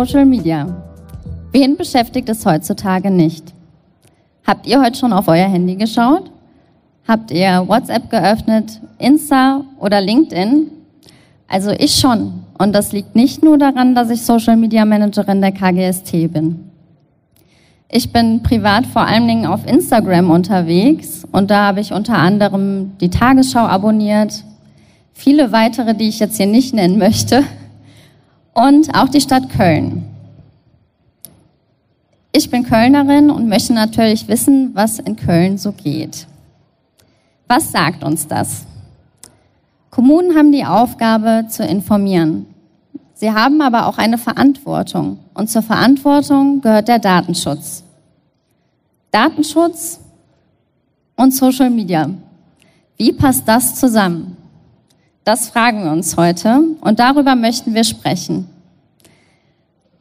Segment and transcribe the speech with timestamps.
[0.00, 0.66] Social Media.
[1.52, 3.52] Wen beschäftigt es heutzutage nicht?
[4.46, 6.30] Habt ihr heute schon auf euer Handy geschaut?
[7.06, 10.70] Habt ihr WhatsApp geöffnet, Insta oder LinkedIn?
[11.48, 12.32] Also ich schon.
[12.56, 16.70] Und das liegt nicht nur daran, dass ich Social Media Managerin der KGST bin.
[17.90, 22.92] Ich bin privat vor allen Dingen auf Instagram unterwegs und da habe ich unter anderem
[23.02, 24.44] die Tagesschau abonniert,
[25.12, 27.44] viele weitere, die ich jetzt hier nicht nennen möchte
[28.54, 30.06] und auch die Stadt Köln.
[32.32, 36.26] Ich bin Kölnerin und möchte natürlich wissen, was in Köln so geht.
[37.48, 38.64] Was sagt uns das?
[39.90, 42.46] Kommunen haben die Aufgabe zu informieren.
[43.14, 45.18] Sie haben aber auch eine Verantwortung.
[45.34, 47.82] Und zur Verantwortung gehört der Datenschutz.
[49.10, 49.98] Datenschutz
[51.16, 52.08] und Social Media.
[52.96, 54.36] Wie passt das zusammen?
[55.24, 58.48] Das fragen wir uns heute und darüber möchten wir sprechen.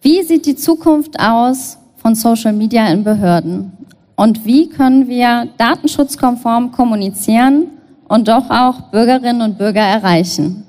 [0.02, 3.74] Wie sieht die Zukunft aus von Social Media in Behörden?
[4.16, 7.68] Und wie können wir datenschutzkonform kommunizieren
[8.08, 10.66] und doch auch Bürgerinnen und Bürger erreichen?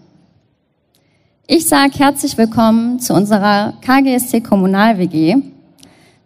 [1.47, 5.37] Ich sage herzlich willkommen zu unserer KGST Kommunal WG.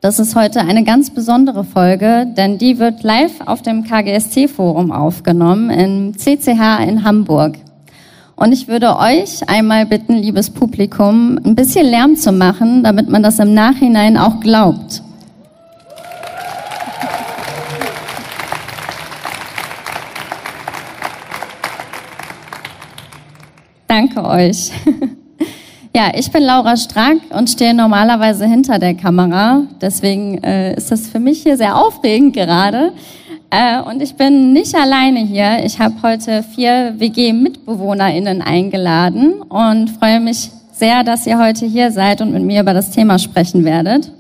[0.01, 4.93] Das ist heute eine ganz besondere Folge, denn die wird live auf dem KGST Forum
[4.93, 7.57] aufgenommen im CCH in Hamburg.
[8.37, 13.23] Und ich würde euch einmal bitten, liebes Publikum, ein bisschen Lärm zu machen, damit man
[13.23, 15.03] das im Nachhinein auch glaubt.
[23.87, 24.73] Danke euch.
[25.97, 29.63] Ja, ich bin Laura Strack und stehe normalerweise hinter der Kamera.
[29.81, 32.93] Deswegen äh, ist das für mich hier sehr aufregend gerade.
[33.57, 35.65] Äh, und ich bin nicht alleine hier.
[35.65, 42.21] Ich habe heute vier WG-MitbewohnerInnen eingeladen und freue mich sehr, dass ihr heute hier seid
[42.21, 44.11] und mit mir über das Thema sprechen werdet.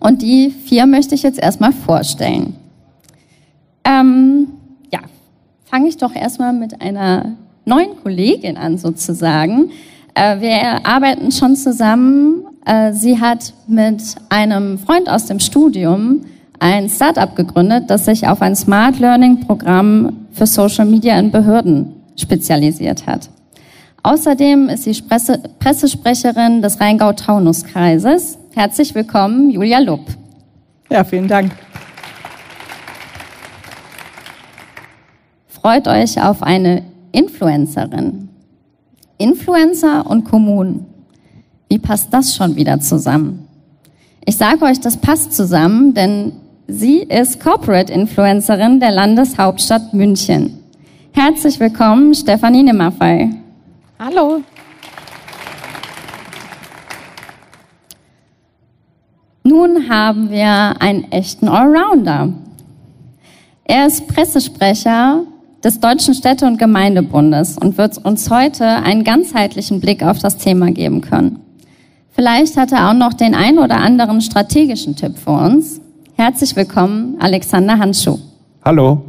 [0.00, 2.56] Und die vier möchte ich jetzt erstmal vorstellen.
[3.84, 4.48] Ähm,
[4.92, 5.00] ja,
[5.66, 9.70] fange ich doch erstmal mit einer neuen Kollegin an sozusagen.
[10.14, 12.44] Äh, wir arbeiten schon zusammen.
[12.64, 16.24] Äh, sie hat mit einem Freund aus dem Studium
[16.58, 21.92] ein Startup gegründet, das sich auf ein Smart Learning Programm für Social Media in Behörden
[22.16, 23.28] spezialisiert hat.
[24.02, 28.38] Außerdem ist sie Presse Pressesprecherin des Rheingau-Taunus-Kreises.
[28.54, 30.06] Herzlich willkommen, Julia Lupp.
[30.90, 31.52] Ja, vielen Dank.
[35.48, 38.28] Freut euch auf eine Influencerin.
[39.18, 40.86] Influencer und Kommunen.
[41.68, 43.48] Wie passt das schon wieder zusammen?
[44.24, 46.32] Ich sage euch, das passt zusammen, denn
[46.68, 50.58] sie ist Corporate Influencerin der Landeshauptstadt München.
[51.12, 53.30] Herzlich willkommen, Stefanie Nimmerfei.
[53.98, 54.42] Hallo.
[59.44, 62.32] Nun haben wir einen echten Allrounder.
[63.64, 65.22] Er ist Pressesprecher
[65.62, 70.70] des Deutschen Städte- und Gemeindebundes und wird uns heute einen ganzheitlichen Blick auf das Thema
[70.70, 71.40] geben können.
[72.10, 75.80] Vielleicht hat er auch noch den ein oder anderen strategischen Tipp für uns.
[76.18, 78.18] Herzlich willkommen, Alexander Handschuh.
[78.64, 79.02] Hallo.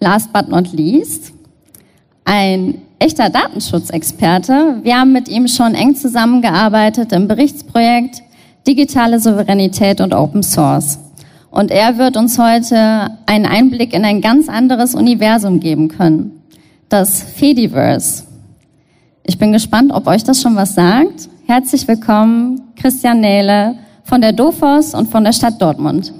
[0.00, 1.32] Last but not least,
[2.26, 4.80] ein echter Datenschutzexperte.
[4.82, 8.22] Wir haben mit ihm schon eng zusammengearbeitet im Berichtsprojekt
[8.66, 10.98] Digitale Souveränität und Open Source.
[11.50, 16.42] Und er wird uns heute einen Einblick in ein ganz anderes Universum geben können.
[16.90, 18.24] Das Fediverse.
[19.22, 21.30] Ich bin gespannt, ob euch das schon was sagt.
[21.46, 26.12] Herzlich willkommen, Christian Nähle von der DOFOS und von der Stadt Dortmund.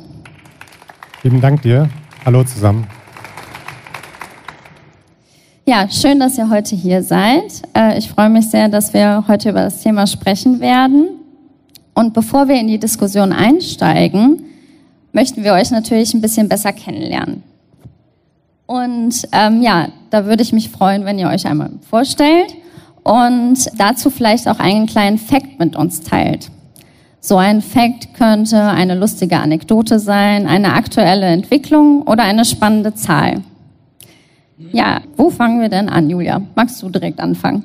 [1.23, 1.89] Vielen Dank dir.
[2.25, 2.87] Hallo zusammen.
[5.67, 7.63] Ja, schön, dass ihr heute hier seid.
[7.75, 11.09] Äh, ich freue mich sehr, dass wir heute über das Thema sprechen werden.
[11.95, 14.45] Und bevor wir in die Diskussion einsteigen,
[15.13, 17.43] möchten wir euch natürlich ein bisschen besser kennenlernen.
[18.67, 22.55] Und ähm, ja, da würde ich mich freuen, wenn ihr euch einmal vorstellt
[23.03, 26.51] und dazu vielleicht auch einen kleinen Fact mit uns teilt.
[27.27, 33.41] So ein Fact könnte eine lustige Anekdote sein, eine aktuelle Entwicklung oder eine spannende Zahl.
[34.73, 36.43] Ja, wo fangen wir denn an, Julia?
[36.55, 37.65] Magst du direkt anfangen?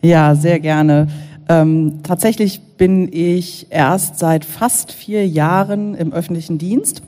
[0.00, 1.08] Ja, sehr gerne.
[1.48, 7.02] Ähm, tatsächlich bin ich erst seit fast vier Jahren im öffentlichen Dienst.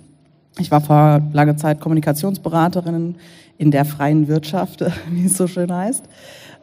[0.58, 3.14] Ich war vor langer Zeit Kommunikationsberaterin
[3.58, 6.04] in der freien Wirtschaft, wie es so schön heißt.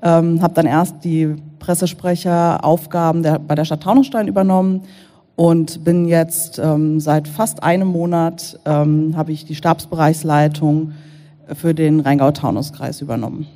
[0.02, 4.81] Ähm, habe dann erst die Pressesprecheraufgaben der, bei der Stadt Taunusstein übernommen
[5.35, 10.94] und bin jetzt ähm, seit fast einem Monat ähm, habe ich die Stabsbereichsleitung
[11.56, 13.47] für den Rheingau-Taunus-Kreis übernommen.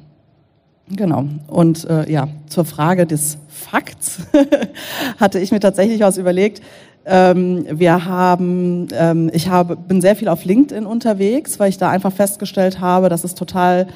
[0.89, 1.25] Genau.
[1.47, 4.21] Und äh, ja, zur Frage des Fakts
[5.19, 6.62] hatte ich mir tatsächlich was überlegt.
[7.06, 11.89] Ähm, wir haben, ähm, ich habe, bin sehr viel auf LinkedIn unterwegs, weil ich da
[11.89, 13.88] einfach festgestellt habe, dass es total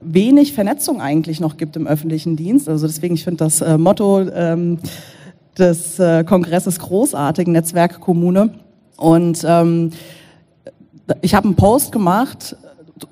[0.00, 2.68] wenig Vernetzung eigentlich noch gibt im öffentlichen Dienst.
[2.68, 4.78] Also deswegen, ich finde das äh, Motto ähm,
[5.58, 8.50] des äh, Kongresses großartig, Netzwerk Kommune.
[8.96, 9.92] Und ähm,
[11.22, 12.56] ich habe einen Post gemacht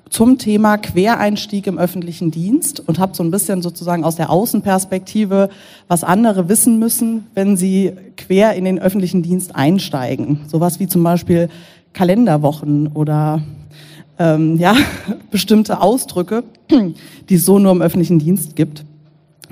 [0.09, 5.49] zum Thema Quereinstieg im öffentlichen Dienst und habe so ein bisschen sozusagen aus der Außenperspektive,
[5.87, 10.41] was andere wissen müssen, wenn sie quer in den öffentlichen Dienst einsteigen.
[10.47, 11.49] Sowas wie zum Beispiel
[11.93, 13.41] Kalenderwochen oder
[14.17, 14.75] ähm, ja,
[15.31, 16.43] bestimmte Ausdrücke,
[17.29, 18.85] die es so nur im öffentlichen Dienst gibt.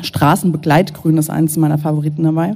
[0.01, 2.55] Straßenbegleitgrün ist eines meiner Favoriten dabei.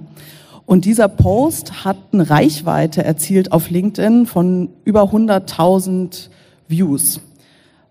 [0.66, 6.30] Und dieser Post hat eine Reichweite erzielt auf LinkedIn von über 100.000
[6.68, 7.22] Views.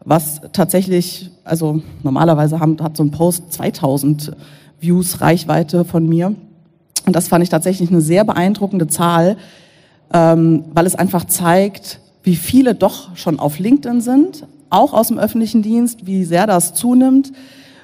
[0.05, 4.33] Was tatsächlich, also normalerweise haben, hat so ein Post 2000
[4.79, 6.35] Views Reichweite von mir.
[7.07, 9.37] Und das fand ich tatsächlich eine sehr beeindruckende Zahl,
[10.13, 15.19] ähm, weil es einfach zeigt, wie viele doch schon auf LinkedIn sind, auch aus dem
[15.19, 17.33] öffentlichen Dienst, wie sehr das zunimmt,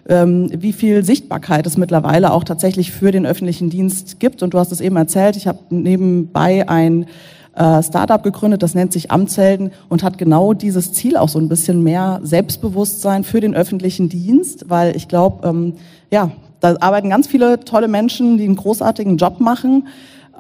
[0.05, 4.43] wie viel Sichtbarkeit es mittlerweile auch tatsächlich für den öffentlichen Dienst gibt.
[4.43, 7.07] Und du hast es eben erzählt, ich habe nebenbei ein
[7.55, 11.49] äh, Startup gegründet, das nennt sich Amtshelden und hat genau dieses Ziel auch so ein
[11.49, 15.75] bisschen mehr Selbstbewusstsein für den öffentlichen Dienst, weil ich glaube, ähm,
[16.11, 19.89] ja, da arbeiten ganz viele tolle Menschen, die einen großartigen Job machen.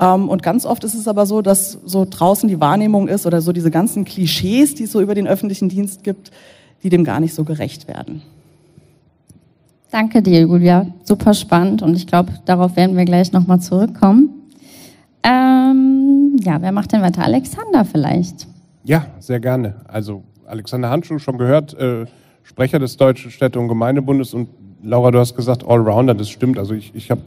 [0.00, 3.42] Ähm, und ganz oft ist es aber so, dass so draußen die Wahrnehmung ist oder
[3.42, 6.30] so diese ganzen Klischees, die es so über den öffentlichen Dienst gibt,
[6.82, 8.22] die dem gar nicht so gerecht werden.
[9.92, 10.86] Danke dir, Julia.
[11.04, 14.30] Super spannend und ich glaube, darauf werden wir gleich nochmal zurückkommen.
[15.22, 17.22] Ähm, ja, wer macht denn weiter?
[17.22, 18.46] Alexander vielleicht?
[18.84, 19.74] Ja, sehr gerne.
[19.86, 22.06] Also Alexander Handschuh, schon gehört, äh,
[22.42, 24.48] Sprecher des Deutschen Städte- und Gemeindebundes und
[24.82, 26.58] Laura, du hast gesagt Allrounder, das stimmt.
[26.58, 27.20] Also ich, ich habe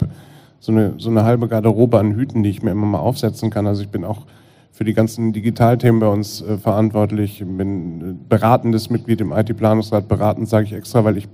[0.59, 3.67] so eine, so eine halbe Garderobe an Hüten, die ich mir immer mal aufsetzen kann.
[3.67, 4.25] Also ich bin auch
[4.71, 10.07] für die ganzen Digitalthemen bei uns äh, verantwortlich, bin äh, beratendes Mitglied im IT-Planungsrat.
[10.07, 11.27] Beratend sage ich extra, weil ich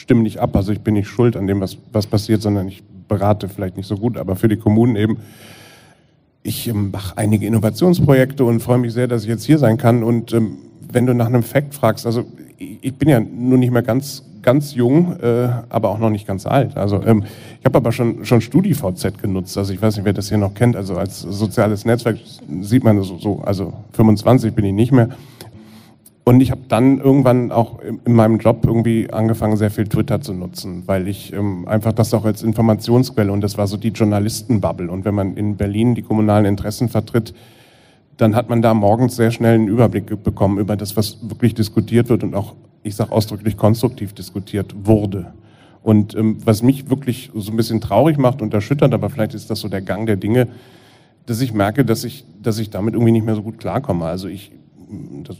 [0.00, 0.56] stimme nicht ab.
[0.56, 3.86] Also ich bin nicht schuld an dem, was, was passiert, sondern ich berate vielleicht nicht
[3.86, 5.18] so gut, aber für die Kommunen eben.
[6.42, 10.02] Ich ähm, mache einige Innovationsprojekte und freue mich sehr, dass ich jetzt hier sein kann.
[10.02, 10.56] Und ähm,
[10.90, 12.24] wenn du nach einem Fact fragst, also
[12.56, 16.46] ich bin ja nun nicht mehr ganz ganz jung, äh, aber auch noch nicht ganz
[16.46, 16.78] alt.
[16.78, 17.24] Also ähm,
[17.58, 19.58] ich habe aber schon schon StudiVZ genutzt.
[19.58, 20.76] Also ich weiß nicht, wer das hier noch kennt.
[20.76, 22.16] Also als soziales Netzwerk
[22.62, 25.10] sieht man so, so also 25 bin ich nicht mehr.
[26.30, 30.32] Und ich habe dann irgendwann auch in meinem Job irgendwie angefangen, sehr viel Twitter zu
[30.32, 34.88] nutzen, weil ich ähm, einfach das auch als Informationsquelle und das war so die Journalistenbubble.
[34.92, 37.34] Und wenn man in Berlin die kommunalen Interessen vertritt,
[38.16, 42.08] dann hat man da morgens sehr schnell einen Überblick bekommen über das, was wirklich diskutiert
[42.08, 42.54] wird und auch
[42.84, 45.32] ich sage ausdrücklich konstruktiv diskutiert wurde.
[45.82, 49.50] Und ähm, was mich wirklich so ein bisschen traurig macht und erschüttert, aber vielleicht ist
[49.50, 50.46] das so der Gang der Dinge,
[51.26, 54.04] dass ich merke, dass ich, dass ich damit irgendwie nicht mehr so gut klarkomme.
[54.04, 54.52] Also ich,
[55.24, 55.36] das,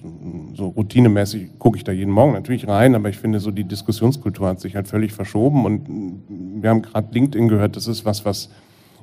[0.55, 4.49] so routinemäßig gucke ich da jeden Morgen natürlich rein, aber ich finde so die Diskussionskultur
[4.49, 6.23] hat sich halt völlig verschoben und
[6.63, 8.51] wir haben gerade LinkedIn gehört, das ist was, was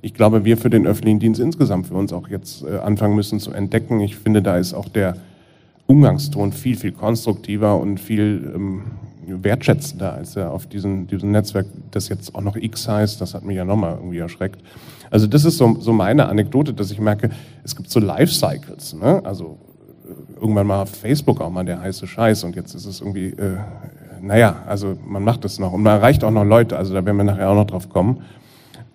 [0.02, 3.40] ich glaube, wir für den öffentlichen Dienst insgesamt für uns auch jetzt äh, anfangen müssen
[3.40, 4.00] zu entdecken.
[4.00, 5.18] Ich finde, da ist auch der
[5.88, 8.82] Umgangston viel, viel konstruktiver und viel ähm,
[9.28, 13.44] wertschätzender, als er auf diesem, diesem Netzwerk, das jetzt auch noch X heißt, das hat
[13.44, 14.62] mich ja nochmal irgendwie erschreckt.
[15.10, 17.30] Also das ist so, so meine Anekdote, dass ich merke,
[17.64, 18.96] es gibt so Life-Cycles.
[18.96, 19.22] Ne?
[19.26, 19.58] Also
[20.40, 23.58] irgendwann mal Facebook auch mal der heiße Scheiß und jetzt ist es irgendwie, äh,
[24.22, 27.18] naja, also man macht es noch und man erreicht auch noch Leute, also da werden
[27.18, 28.22] wir nachher auch noch drauf kommen.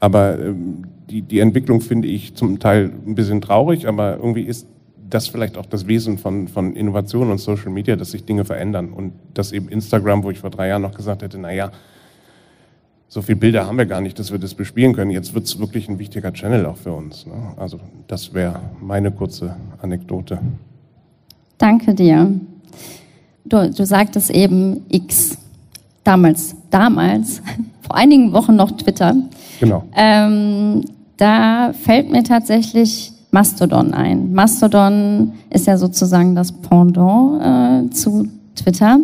[0.01, 4.67] Aber ähm, die, die Entwicklung finde ich zum Teil ein bisschen traurig, aber irgendwie ist
[5.13, 8.93] das vielleicht auch das Wesen von, von Innovation und Social Media, dass sich Dinge verändern.
[8.93, 11.71] Und dass eben Instagram, wo ich vor drei Jahren noch gesagt hätte, naja,
[13.09, 15.11] so viele Bilder haben wir gar nicht, dass wir das bespielen können.
[15.11, 17.27] Jetzt wird es wirklich ein wichtiger Channel auch für uns.
[17.27, 17.53] Ne?
[17.59, 20.39] Also das wäre meine kurze Anekdote.
[21.63, 22.41] Danke dir.
[23.45, 25.39] Du, du sagtest eben X.
[26.03, 27.41] Damals, damals,
[27.83, 29.15] vor einigen Wochen noch Twitter.
[29.61, 29.85] Genau.
[29.95, 30.85] Ähm,
[31.19, 34.33] da fällt mir tatsächlich Mastodon ein.
[34.33, 38.27] Mastodon ist ja sozusagen das Pendant äh, zu
[38.57, 38.99] Twitter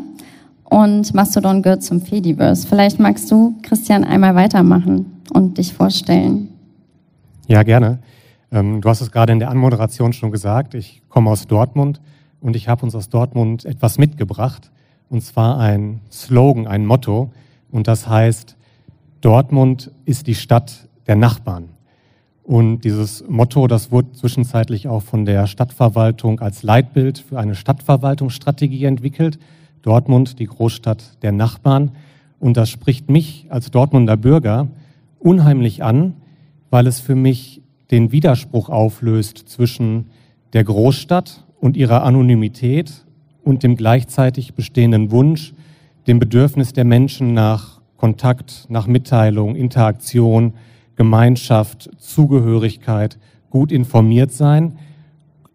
[0.65, 2.67] und Mastodon gehört zum Fediverse.
[2.67, 6.49] Vielleicht magst du, Christian, einmal weitermachen und dich vorstellen.
[7.47, 8.01] Ja, gerne.
[8.51, 10.75] Ähm, du hast es gerade in der Anmoderation schon gesagt.
[10.75, 12.01] Ich komme aus Dortmund
[12.41, 14.71] und ich habe uns aus Dortmund etwas mitgebracht.
[15.09, 17.33] Und zwar ein Slogan, ein Motto.
[17.71, 18.57] Und das heißt,
[19.21, 21.71] Dortmund ist die Stadt der Nachbarn.
[22.43, 28.85] Und dieses Motto, das wurde zwischenzeitlich auch von der Stadtverwaltung als Leitbild für eine Stadtverwaltungsstrategie
[28.85, 29.39] entwickelt.
[29.83, 31.93] Dortmund, die Großstadt der Nachbarn.
[32.39, 34.69] Und das spricht mich als Dortmunder Bürger
[35.19, 36.15] unheimlich an,
[36.71, 40.11] weil es für mich den Widerspruch auflöst zwischen
[40.53, 43.05] der Großstadt und ihrer Anonymität
[43.43, 45.55] und dem gleichzeitig bestehenden Wunsch,
[46.07, 50.55] dem Bedürfnis der Menschen nach Kontakt, nach Mitteilung, Interaktion,
[50.97, 53.19] Gemeinschaft, Zugehörigkeit,
[53.51, 54.79] gut informiert sein.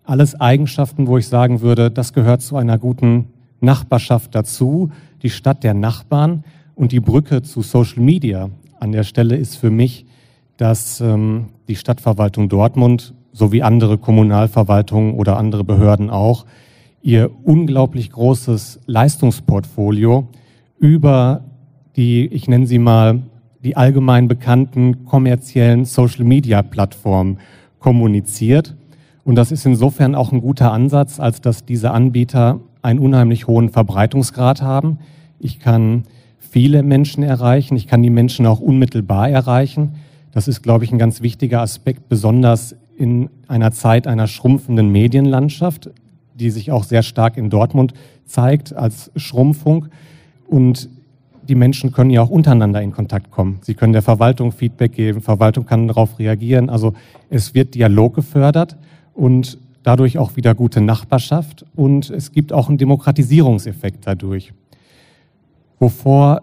[0.03, 3.29] Alles Eigenschaften, wo ich sagen würde, das gehört zu einer guten
[3.62, 4.91] Nachbarschaft dazu,
[5.22, 6.43] die Stadt der Nachbarn
[6.75, 10.05] und die Brücke zu Social Media an der Stelle ist für mich,
[10.57, 16.45] dass ähm, die Stadtverwaltung Dortmund sowie andere Kommunalverwaltungen oder andere Behörden auch
[17.01, 20.27] ihr unglaublich großes Leistungsportfolio
[20.79, 21.43] über
[21.95, 23.23] die, ich nenne sie mal,
[23.63, 27.39] die allgemein bekannten kommerziellen Social-Media-Plattformen
[27.79, 28.75] kommuniziert.
[29.25, 33.69] Und das ist insofern auch ein guter Ansatz, als dass diese Anbieter einen unheimlich hohen
[33.69, 34.99] Verbreitungsgrad haben.
[35.39, 36.03] Ich kann
[36.37, 39.95] viele Menschen erreichen, ich kann die Menschen auch unmittelbar erreichen.
[40.31, 45.89] Das ist, glaube ich, ein ganz wichtiger Aspekt, besonders in einer Zeit einer schrumpfenden Medienlandschaft,
[46.35, 47.93] die sich auch sehr stark in Dortmund
[48.25, 49.88] zeigt als Schrumpfung.
[50.47, 50.89] Und
[51.47, 53.59] die Menschen können ja auch untereinander in Kontakt kommen.
[53.62, 56.69] Sie können der Verwaltung Feedback geben, Verwaltung kann darauf reagieren.
[56.69, 56.93] Also
[57.29, 58.77] es wird Dialog gefördert
[59.13, 64.53] und dadurch auch wieder gute Nachbarschaft und es gibt auch einen Demokratisierungseffekt dadurch.
[65.79, 66.41] Wovor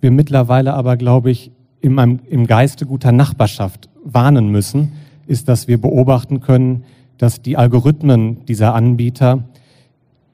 [0.00, 1.98] wir mittlerweile aber, glaube ich, im,
[2.28, 4.92] im Geiste guter Nachbarschaft warnen müssen,
[5.26, 6.84] ist, dass wir beobachten können,
[7.18, 9.44] dass die Algorithmen dieser Anbieter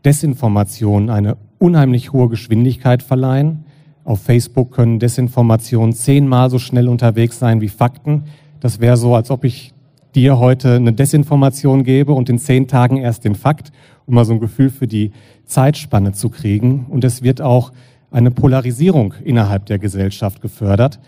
[0.04, 3.64] Desinformation eine unheimlich hohe Geschwindigkeit verleihen
[4.04, 8.24] auf Facebook können Desinformationen zehnmal so schnell unterwegs sein wie Fakten.
[8.58, 9.72] Das wäre so, als ob ich
[10.14, 13.70] dir heute eine Desinformation gebe und in zehn Tagen erst den Fakt,
[14.06, 15.12] um mal so ein Gefühl für die
[15.44, 16.86] Zeitspanne zu kriegen.
[16.88, 17.72] Und es wird auch
[18.10, 20.98] eine Polarisierung innerhalb der Gesellschaft gefördert.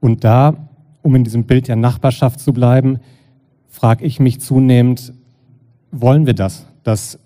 [0.00, 0.68] Und da,
[1.02, 3.00] um in diesem Bild der Nachbarschaft zu bleiben,
[3.72, 5.12] frage ich mich zunehmend,
[5.90, 7.18] wollen wir das, dass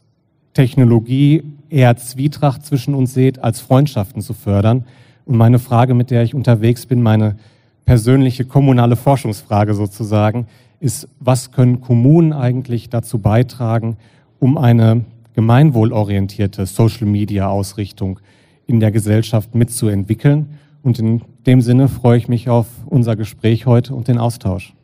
[0.54, 4.86] Technologie eher Zwietracht zwischen uns sieht, als Freundschaften zu fördern?
[5.26, 7.36] Und meine Frage, mit der ich unterwegs bin, meine
[7.84, 10.46] persönliche kommunale Forschungsfrage sozusagen,
[10.78, 13.96] ist, was können Kommunen eigentlich dazu beitragen,
[14.38, 18.20] um eine gemeinwohlorientierte Social-Media-Ausrichtung
[18.66, 20.50] in der Gesellschaft mitzuentwickeln?
[20.82, 24.75] Und in dem Sinne freue ich mich auf unser Gespräch heute und den Austausch.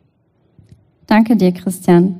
[1.07, 2.19] Danke dir, Christian.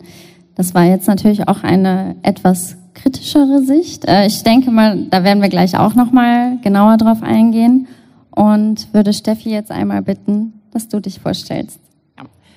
[0.55, 4.05] Das war jetzt natürlich auch eine etwas kritischere Sicht.
[4.05, 7.87] Äh, ich denke mal, da werden wir gleich auch noch mal genauer drauf eingehen
[8.31, 11.79] und würde Steffi jetzt einmal bitten, dass du dich vorstellst.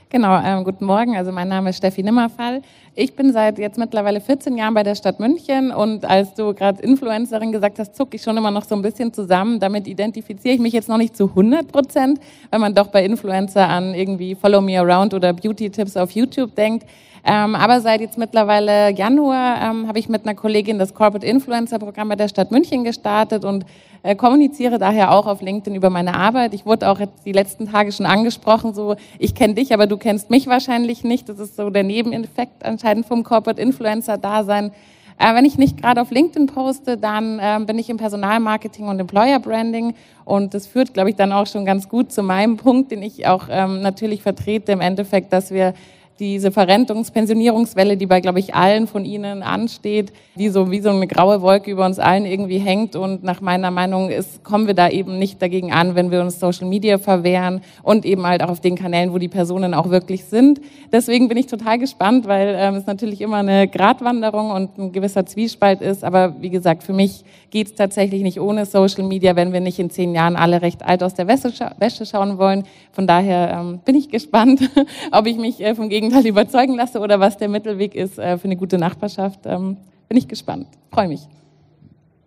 [0.09, 1.17] Genau, ähm, guten Morgen.
[1.17, 2.63] Also mein Name ist Steffi Nimmerfall.
[2.99, 6.81] Ich bin seit jetzt mittlerweile 14 Jahren bei der Stadt München und als du gerade
[6.83, 9.61] Influencerin gesagt hast, zucke ich schon immer noch so ein bisschen zusammen.
[9.61, 13.69] Damit identifiziere ich mich jetzt noch nicht zu 100 Prozent, weil man doch bei Influencer
[13.69, 16.87] an irgendwie Follow Me Around oder Beauty-Tipps auf YouTube denkt.
[17.29, 21.81] Ähm, aber seit jetzt mittlerweile Januar ähm, habe ich mit einer Kollegin das Corporate Influencer
[21.81, 23.67] Programm bei der Stadt München gestartet und
[24.05, 26.55] äh, kommuniziere daher auch auf LinkedIn über meine Arbeit.
[26.55, 29.97] Ich wurde auch jetzt die letzten Tage schon angesprochen, so ich kenne dich, aber du
[29.97, 31.29] kennst mich wahrscheinlich nicht.
[31.29, 34.73] Das ist so der Nebeneffekt anscheinend vom Corporate Influencer Dasein.
[35.19, 39.01] Äh, wenn ich nicht gerade auf LinkedIn poste, dann äh, bin ich im Personalmarketing und
[39.01, 42.91] Employer Branding und das führt, glaube ich, dann auch schon ganz gut zu meinem Punkt,
[42.91, 45.75] den ich auch ähm, natürlich vertrete im Endeffekt, dass wir
[46.19, 51.07] diese Verrentungspensionierungswelle, die bei, glaube ich, allen von Ihnen ansteht, die so wie so eine
[51.07, 52.97] graue Wolke über uns allen irgendwie hängt.
[52.97, 56.41] Und nach meiner Meinung ist, kommen wir da eben nicht dagegen an, wenn wir uns
[56.41, 60.25] Social Media verwehren und eben halt auch auf den Kanälen, wo die Personen auch wirklich
[60.25, 60.61] sind.
[60.91, 65.27] Deswegen bin ich total gespannt, weil ähm, es natürlich immer eine Gratwanderung und ein gewisser
[65.27, 66.03] Zwiespalt ist.
[66.03, 69.79] Aber wie gesagt, für mich geht es tatsächlich nicht ohne Social Media, wenn wir nicht
[69.79, 72.65] in zehn Jahren alle recht alt aus der Wäsche, scha Wäsche schauen wollen.
[72.93, 74.61] Von daher ähm, bin ich gespannt,
[75.13, 78.39] ob ich mich äh, vom Gegenteil Gegenteil überzeugen lasse oder was der Mittelweg ist äh,
[78.39, 79.41] für eine gute Nachbarschaft.
[79.45, 79.77] Ähm,
[80.09, 80.67] bin ich gespannt.
[80.91, 81.27] Freue mich.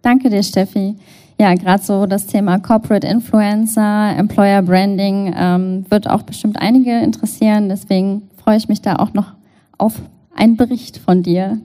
[0.02, 0.96] Danke dir, Steffi.
[1.40, 7.70] Ja, gerade so das Thema Corporate Influencer, Employer Branding ähm, wird auch bestimmt einige interessieren.
[7.70, 9.34] Deswegen freue ich mich da auch noch
[9.78, 9.94] auf
[10.36, 11.60] einen Bericht von dir.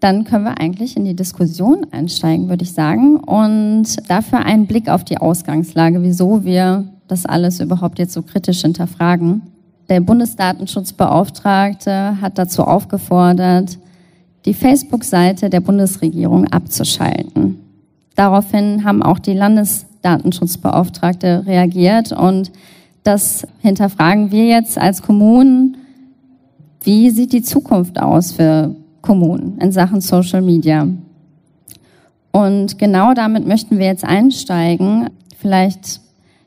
[0.00, 3.16] Dann können wir eigentlich in die Diskussion einsteigen, würde ich sagen.
[3.16, 8.62] Und dafür einen Blick auf die Ausgangslage, wieso wir das alles überhaupt jetzt so kritisch
[8.62, 9.42] hinterfragen.
[9.88, 13.78] Der Bundesdatenschutzbeauftragte hat dazu aufgefordert,
[14.46, 17.60] die Facebook-Seite der Bundesregierung abzuschalten.
[18.14, 22.52] Daraufhin haben auch die Landesdatenschutzbeauftragte reagiert und
[23.02, 25.76] das hinterfragen wir jetzt als Kommunen.
[26.82, 30.86] Wie sieht die Zukunft aus für Kommunen in Sachen Social Media?
[32.32, 35.10] Und genau damit möchten wir jetzt einsteigen.
[35.38, 36.00] vielleicht,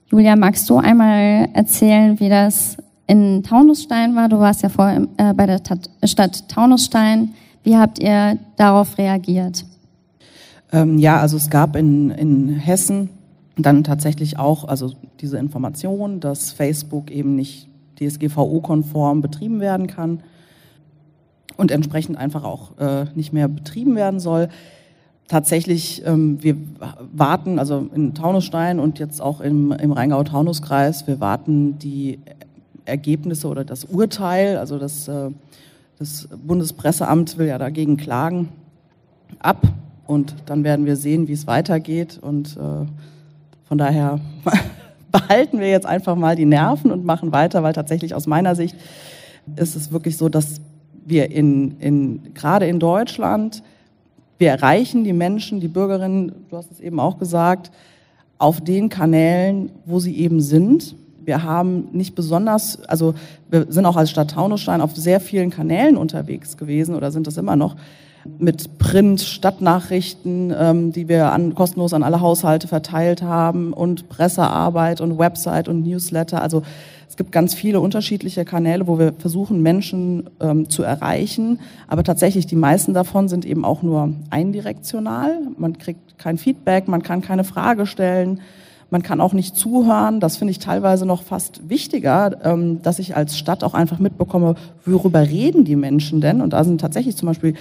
[0.09, 4.29] Julia, magst du einmal erzählen, wie das in Taunusstein war?
[4.29, 5.61] Du warst ja vorher äh, bei der
[6.05, 7.33] Stadt Taunusstein.
[7.63, 9.65] Wie habt ihr darauf reagiert?
[10.71, 13.09] Ähm, ja, also es gab in, in Hessen
[13.57, 17.67] dann tatsächlich auch also diese Information, dass Facebook eben nicht
[17.99, 20.21] DSGVO-konform betrieben werden kann
[21.55, 24.49] und entsprechend einfach auch äh, nicht mehr betrieben werden soll.
[25.27, 26.55] Tatsächlich, ähm, wir
[27.11, 32.19] warten, also in Taunusstein und jetzt auch im, im Rheingau-Taunus-Kreis, wir warten die
[32.87, 35.29] Ergebnisse oder das Urteil, also das, äh,
[35.99, 38.49] das Bundespresseamt will ja dagegen klagen,
[39.39, 39.67] ab.
[40.05, 42.17] Und dann werden wir sehen, wie es weitergeht.
[42.21, 42.85] Und äh,
[43.67, 44.19] von daher
[45.11, 48.75] behalten wir jetzt einfach mal die Nerven und machen weiter, weil tatsächlich aus meiner Sicht
[49.55, 50.61] ist es wirklich so, dass
[51.05, 53.63] wir in, in, gerade in Deutschland,
[54.37, 57.71] wir erreichen die Menschen, die Bürgerinnen, du hast es eben auch gesagt,
[58.37, 60.95] auf den Kanälen, wo sie eben sind.
[61.27, 63.13] Wir haben nicht besonders, also
[63.49, 67.35] wir sind auch als Stadt Taunusstein auf sehr vielen Kanälen unterwegs gewesen oder sind das
[67.35, 67.75] immer noch
[68.39, 75.01] mit Print, Stadtnachrichten, ähm, die wir an, kostenlos an alle Haushalte verteilt haben und Pressearbeit
[75.01, 76.41] und Website und Newsletter.
[76.41, 76.61] Also
[77.09, 81.59] es gibt ganz viele unterschiedliche Kanäle, wo wir versuchen, Menschen ähm, zu erreichen.
[81.89, 85.39] Aber tatsächlich, die meisten davon sind eben auch nur eindirektional.
[85.57, 88.39] Man kriegt kein Feedback, man kann keine Frage stellen.
[88.89, 90.19] Man kann auch nicht zuhören.
[90.19, 94.55] Das finde ich teilweise noch fast wichtiger, ähm, dass ich als Stadt auch einfach mitbekomme,
[94.85, 96.41] worüber reden die Menschen denn?
[96.41, 97.55] Und da sind tatsächlich zum Beispiel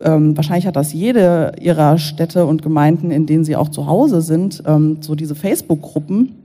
[0.00, 4.22] ähm, wahrscheinlich hat das jede ihrer Städte und Gemeinden, in denen sie auch zu Hause
[4.22, 6.36] sind, ähm, so diese Facebook-Gruppen,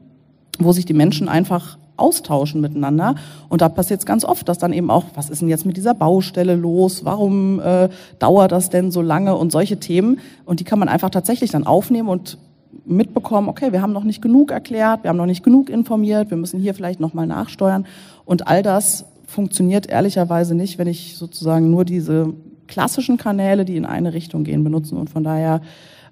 [0.59, 3.15] wo sich die Menschen einfach austauschen miteinander.
[3.49, 5.77] Und da passiert es ganz oft, dass dann eben auch, was ist denn jetzt mit
[5.77, 7.05] dieser Baustelle los?
[7.05, 9.35] Warum äh, dauert das denn so lange?
[9.35, 10.19] Und solche Themen.
[10.45, 12.39] Und die kann man einfach tatsächlich dann aufnehmen und
[12.85, 16.37] mitbekommen, okay, wir haben noch nicht genug erklärt, wir haben noch nicht genug informiert, wir
[16.37, 17.85] müssen hier vielleicht nochmal nachsteuern.
[18.25, 22.33] Und all das funktioniert ehrlicherweise nicht, wenn ich sozusagen nur diese
[22.67, 24.97] klassischen Kanäle, die in eine Richtung gehen, benutzen.
[24.97, 25.61] Und von daher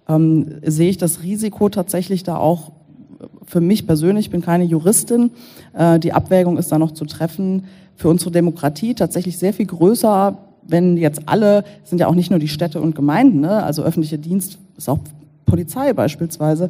[0.08, 2.72] ähm, sehe ich das Risiko tatsächlich da auch
[3.46, 5.32] für mich persönlich, ich bin keine Juristin,
[5.74, 10.38] äh, die Abwägung ist da noch zu treffen, für unsere Demokratie tatsächlich sehr viel größer,
[10.64, 13.64] wenn jetzt alle, sind ja auch nicht nur die Städte und Gemeinden, ne?
[13.64, 15.00] also öffentlicher Dienst ist auch
[15.52, 16.70] Polizei beispielsweise,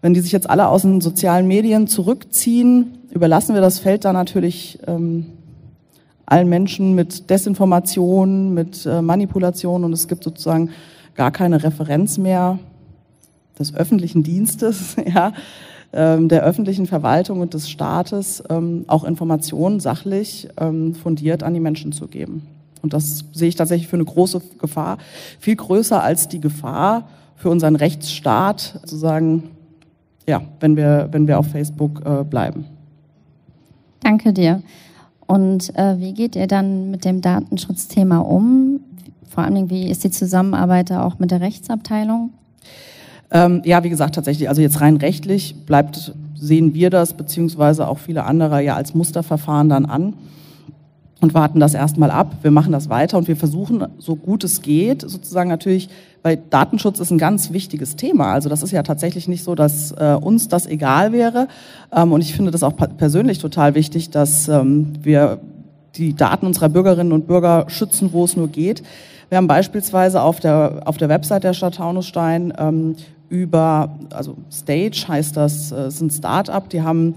[0.00, 4.14] wenn die sich jetzt alle aus den sozialen Medien zurückziehen, überlassen wir das Feld da
[4.14, 5.26] natürlich ähm,
[6.24, 10.70] allen Menschen mit Desinformation, mit äh, Manipulation und es gibt sozusagen
[11.14, 12.58] gar keine Referenz mehr
[13.58, 15.34] des öffentlichen Dienstes, ja,
[15.92, 21.60] ähm, der öffentlichen Verwaltung und des Staates, ähm, auch Informationen sachlich ähm, fundiert an die
[21.60, 22.46] Menschen zu geben.
[22.80, 24.96] Und das sehe ich tatsächlich für eine große Gefahr,
[25.38, 29.44] viel größer als die Gefahr für unseren Rechtsstaat, sozusagen,
[30.26, 32.64] ja, wenn wir, wenn wir auf Facebook äh, bleiben.
[34.00, 34.62] Danke dir.
[35.26, 38.80] Und äh, wie geht ihr dann mit dem Datenschutzthema um?
[39.28, 42.30] Vor allem, wie ist die Zusammenarbeit da auch mit der Rechtsabteilung?
[43.30, 47.98] Ähm, ja, wie gesagt, tatsächlich, also jetzt rein rechtlich bleibt, sehen wir das, beziehungsweise auch
[47.98, 50.14] viele andere ja als Musterverfahren dann an
[51.26, 52.36] und warten das erstmal ab.
[52.42, 55.88] Wir machen das weiter und wir versuchen, so gut es geht, sozusagen natürlich,
[56.22, 58.32] weil Datenschutz ist ein ganz wichtiges Thema.
[58.32, 61.48] Also das ist ja tatsächlich nicht so, dass äh, uns das egal wäre.
[61.92, 65.40] Ähm, und ich finde das auch persönlich total wichtig, dass ähm, wir
[65.96, 68.84] die Daten unserer Bürgerinnen und Bürger schützen, wo es nur geht.
[69.28, 72.94] Wir haben beispielsweise auf der, auf der Website der Stadt Taunusstein ähm,
[73.28, 77.16] über, also Stage heißt das, äh, ist ein Start-up, die haben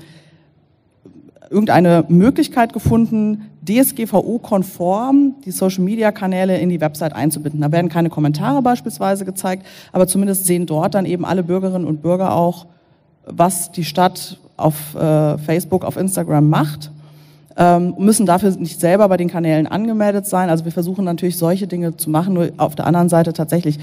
[1.49, 7.61] irgendeine Möglichkeit gefunden, DSGVO-konform die Social-Media-Kanäle in die Website einzubinden.
[7.61, 12.01] Da werden keine Kommentare beispielsweise gezeigt, aber zumindest sehen dort dann eben alle Bürgerinnen und
[12.01, 12.65] Bürger auch,
[13.25, 16.91] was die Stadt auf äh, Facebook, auf Instagram macht,
[17.57, 20.49] ähm, müssen dafür nicht selber bei den Kanälen angemeldet sein.
[20.49, 23.77] Also wir versuchen natürlich solche Dinge zu machen, nur auf der anderen Seite tatsächlich,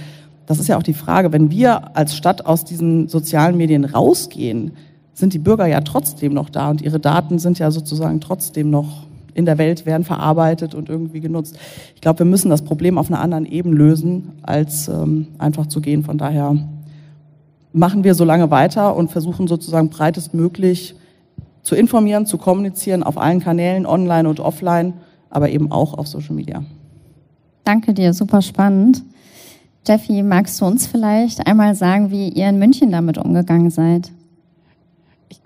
[0.46, 4.72] das ist ja auch die Frage, wenn wir als Stadt aus diesen sozialen Medien rausgehen,
[5.12, 9.06] sind die Bürger ja trotzdem noch da und ihre Daten sind ja sozusagen trotzdem noch
[9.36, 11.58] in der Welt, werden verarbeitet und irgendwie genutzt.
[11.94, 15.80] Ich glaube, wir müssen das Problem auf einer anderen Ebene lösen, als ähm, einfach zu
[15.80, 16.02] gehen.
[16.02, 16.56] Von daher
[17.72, 20.94] machen wir so lange weiter und versuchen sozusagen breitestmöglich
[21.62, 24.94] zu informieren, zu kommunizieren auf allen Kanälen, online und offline,
[25.28, 26.62] aber eben auch auf Social Media.
[27.64, 29.02] Danke dir, super spannend.
[29.86, 34.10] Jeffy, magst du uns vielleicht einmal sagen, wie ihr in München damit umgegangen seid?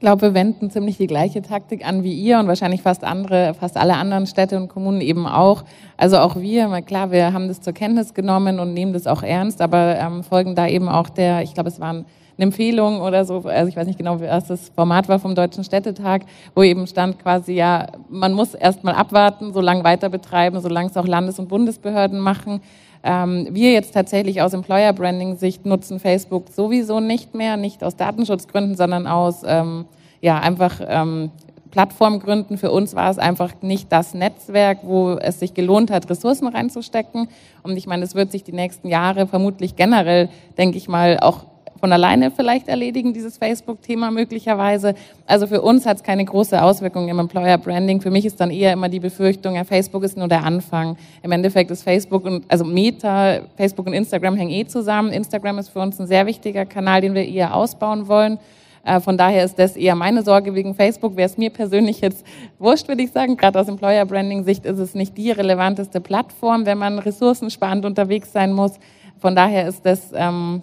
[0.01, 3.77] Glaube, wir wenden ziemlich die gleiche Taktik an wie ihr und wahrscheinlich fast andere, fast
[3.77, 5.63] alle anderen Städte und Kommunen eben auch.
[5.97, 9.61] Also auch wir, klar, wir haben das zur Kenntnis genommen und nehmen das auch ernst,
[9.61, 13.43] aber ähm, folgen da eben auch der, ich glaube, es waren eine Empfehlung oder so,
[13.45, 16.23] also ich weiß nicht genau, was das Format war vom Deutschen Städtetag,
[16.55, 20.89] wo eben stand quasi, ja, man muss erst mal abwarten, so lange weiter betreiben, solange
[20.89, 22.63] es auch Landes- und Bundesbehörden machen.
[23.03, 27.97] Ähm, wir jetzt tatsächlich aus Employer Branding Sicht nutzen Facebook sowieso nicht mehr, nicht aus
[27.97, 29.87] Datenschutzgründen, sondern aus ähm,
[30.21, 31.31] ja einfach ähm,
[31.71, 32.59] Plattformgründen.
[32.59, 37.29] Für uns war es einfach nicht das Netzwerk, wo es sich gelohnt hat, Ressourcen reinzustecken.
[37.63, 41.45] Und ich meine, es wird sich die nächsten Jahre vermutlich generell, denke ich mal, auch
[41.81, 44.95] von alleine vielleicht erledigen, dieses Facebook-Thema möglicherweise.
[45.27, 48.01] Also für uns hat es keine große Auswirkung im Employer Branding.
[48.01, 50.97] Für mich ist dann eher immer die Befürchtung, ja, Facebook ist nur der Anfang.
[51.23, 55.11] Im Endeffekt ist Facebook und, also Meta, Facebook und Instagram hängen eh zusammen.
[55.11, 58.39] Instagram ist für uns ein sehr wichtiger Kanal, den wir eher ausbauen wollen.
[58.85, 61.17] Äh, von daher ist das eher meine Sorge wegen Facebook.
[61.17, 62.25] Wäre es mir persönlich jetzt
[62.59, 63.37] wurscht, würde ich sagen.
[63.37, 68.33] Gerade aus Employer Branding Sicht ist es nicht die relevanteste Plattform, wenn man ressourcensparend unterwegs
[68.33, 68.73] sein muss.
[69.19, 70.63] Von daher ist das ähm,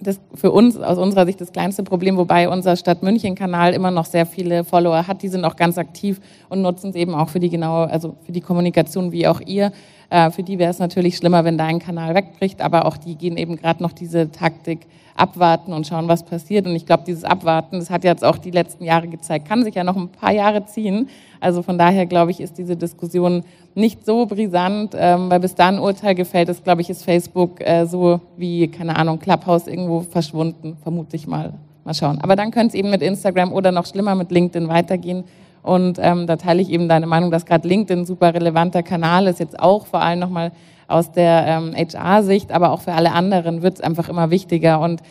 [0.00, 3.90] das für uns aus unserer Sicht das kleinste Problem, wobei unser Stadt München Kanal immer
[3.90, 5.22] noch sehr viele Follower hat.
[5.22, 8.32] Die sind auch ganz aktiv und nutzen es eben auch für die genaue, also für
[8.32, 9.72] die Kommunikation wie auch ihr.
[10.10, 13.16] Äh, für die wäre es natürlich schlimmer, wenn da ein Kanal wegbricht, aber auch die
[13.16, 14.80] gehen eben gerade noch diese Taktik
[15.16, 16.66] abwarten und schauen, was passiert.
[16.66, 19.74] Und ich glaube, dieses Abwarten, das hat jetzt auch die letzten Jahre gezeigt, kann sich
[19.74, 21.08] ja noch ein paar Jahre ziehen.
[21.40, 25.68] Also von daher, glaube ich, ist diese Diskussion nicht so brisant, ähm, weil bis da
[25.68, 30.00] ein Urteil gefällt ist, glaube ich, ist Facebook äh, so wie, keine Ahnung, Clubhouse irgendwo
[30.00, 31.54] verschwunden, vermute ich mal.
[31.84, 32.18] Mal schauen.
[32.20, 35.22] Aber dann könnte es eben mit Instagram oder noch schlimmer mit LinkedIn weitergehen.
[35.62, 39.26] Und ähm, da teile ich eben deine Meinung, dass gerade LinkedIn ein super relevanter Kanal
[39.26, 40.52] ist, jetzt auch vor allem nochmal
[40.88, 44.80] aus der ähm, HR-Sicht, aber auch für alle anderen wird es einfach immer wichtiger.
[44.80, 45.02] Und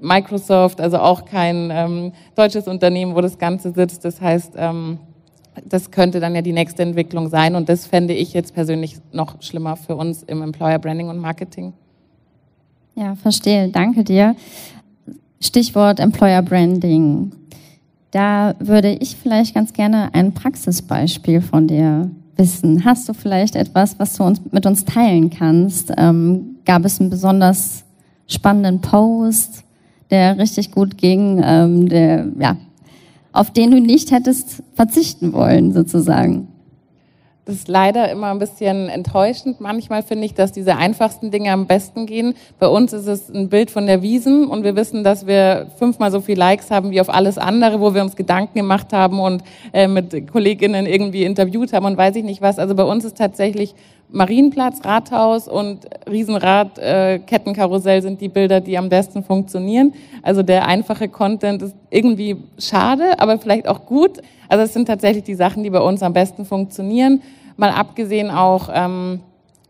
[0.00, 4.04] Microsoft, also auch kein ähm, deutsches Unternehmen, wo das Ganze sitzt.
[4.04, 4.98] Das heißt, ähm,
[5.64, 7.54] das könnte dann ja die nächste Entwicklung sein.
[7.54, 11.72] Und das fände ich jetzt persönlich noch schlimmer für uns im Employer Branding und Marketing.
[12.94, 13.68] Ja, verstehe.
[13.68, 14.34] Danke dir.
[15.40, 17.32] Stichwort Employer Branding.
[18.10, 22.84] Da würde ich vielleicht ganz gerne ein Praxisbeispiel von dir wissen.
[22.84, 25.92] Hast du vielleicht etwas, was du uns, mit uns teilen kannst?
[25.96, 27.84] Ähm, gab es einen besonders
[28.26, 29.64] spannenden Post,
[30.10, 32.56] der richtig gut ging, ähm, der, ja,
[33.32, 36.48] auf den du nicht hättest verzichten wollen, sozusagen?
[37.46, 39.60] Das ist leider immer ein bisschen enttäuschend.
[39.60, 42.34] Manchmal finde ich, dass diese einfachsten Dinge am besten gehen.
[42.58, 46.10] Bei uns ist es ein Bild von der Wiesen und wir wissen, dass wir fünfmal
[46.10, 49.42] so viel Likes haben wie auf alles andere, wo wir uns Gedanken gemacht haben und
[49.72, 52.58] äh, mit Kolleginnen irgendwie interviewt haben und weiß ich nicht was.
[52.58, 53.74] Also bei uns ist tatsächlich
[54.12, 59.92] Marienplatz, Rathaus und Riesenrad, äh, Kettenkarussell sind die Bilder, die am besten funktionieren.
[60.22, 64.20] Also der einfache Content ist irgendwie schade, aber vielleicht auch gut.
[64.48, 67.22] Also es sind tatsächlich die Sachen, die bei uns am besten funktionieren.
[67.56, 69.20] Mal abgesehen auch ähm,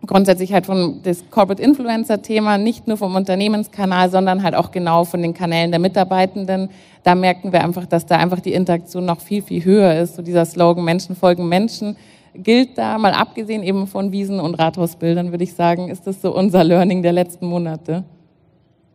[0.07, 5.05] grundsätzlich halt von das Corporate Influencer Thema, nicht nur vom Unternehmenskanal, sondern halt auch genau
[5.05, 6.71] von den Kanälen der Mitarbeitenden.
[7.03, 10.17] Da merken wir einfach, dass da einfach die Interaktion noch viel, viel höher ist.
[10.17, 11.97] So dieser Slogan Menschen folgen Menschen
[12.35, 16.35] gilt da, mal abgesehen eben von Wiesen- und Rathausbildern, würde ich sagen, ist das so
[16.35, 18.05] unser Learning der letzten Monate.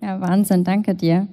[0.01, 1.27] Ja, Wahnsinn, danke dir.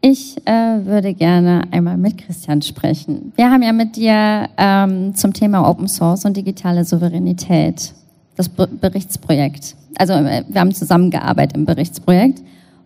[0.00, 3.32] Ich äh, würde gerne einmal mit Christian sprechen.
[3.34, 7.92] Wir haben ja mit dir ähm, zum Thema Open Source und digitale Souveränität
[8.36, 9.74] das Berichtsprojekt.
[9.98, 12.42] Also äh, wir haben zusammengearbeitet im Berichtsprojekt.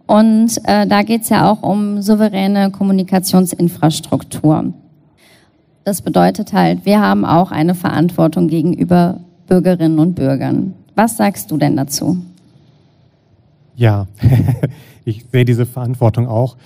[0.06, 4.72] Und äh, da geht es ja auch um souveräne Kommunikationsinfrastruktur.
[5.84, 10.74] Das bedeutet halt, wir haben auch eine Verantwortung gegenüber Bürgerinnen und Bürgern.
[10.94, 12.18] Was sagst du denn dazu?
[13.76, 14.06] Ja,
[15.06, 16.58] ich sehe diese Verantwortung auch.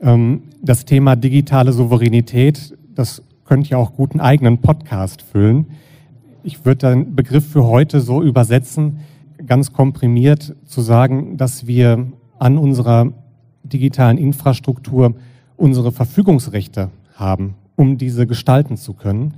[0.00, 5.66] Ähm, das Thema digitale Souveränität, das könnte ja auch gut einen eigenen Podcast füllen.
[6.42, 8.98] Ich würde den Begriff für heute so übersetzen,
[9.46, 12.08] ganz komprimiert zu sagen, dass wir
[12.40, 13.12] an unserer
[13.62, 15.14] digitalen Infrastruktur
[15.56, 19.34] unsere Verfügungsrechte haben um diese gestalten zu können.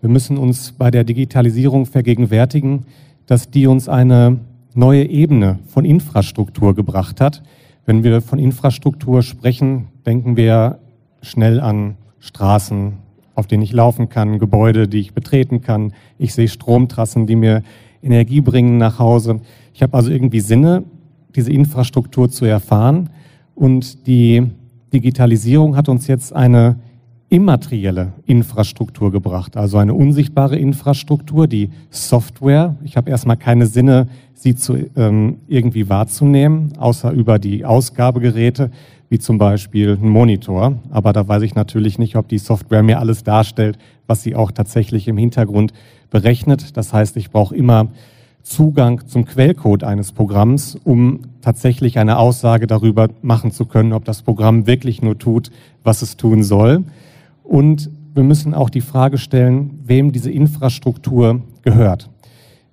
[0.00, 2.84] Wir müssen uns bei der Digitalisierung vergegenwärtigen,
[3.26, 4.40] dass die uns eine
[4.74, 7.42] neue Ebene von Infrastruktur gebracht hat.
[7.86, 10.78] Wenn wir von Infrastruktur sprechen, denken wir
[11.22, 12.94] schnell an Straßen,
[13.34, 15.92] auf denen ich laufen kann, Gebäude, die ich betreten kann.
[16.18, 17.62] Ich sehe Stromtrassen, die mir
[18.02, 19.40] Energie bringen nach Hause.
[19.72, 20.84] Ich habe also irgendwie Sinne,
[21.34, 23.10] diese Infrastruktur zu erfahren.
[23.54, 24.42] Und die
[24.92, 26.76] Digitalisierung hat uns jetzt eine
[27.34, 32.76] immaterielle Infrastruktur gebracht, also eine unsichtbare Infrastruktur, die Software.
[32.84, 38.70] Ich habe erstmal keine Sinne, sie zu, ähm, irgendwie wahrzunehmen, außer über die Ausgabegeräte,
[39.08, 40.78] wie zum Beispiel ein Monitor.
[40.90, 44.52] Aber da weiß ich natürlich nicht, ob die Software mir alles darstellt, was sie auch
[44.52, 45.72] tatsächlich im Hintergrund
[46.10, 46.76] berechnet.
[46.76, 47.88] Das heißt, ich brauche immer
[48.44, 54.22] Zugang zum Quellcode eines Programms, um tatsächlich eine Aussage darüber machen zu können, ob das
[54.22, 55.50] Programm wirklich nur tut,
[55.82, 56.84] was es tun soll.
[57.44, 62.10] Und wir müssen auch die Frage stellen, wem diese Infrastruktur gehört.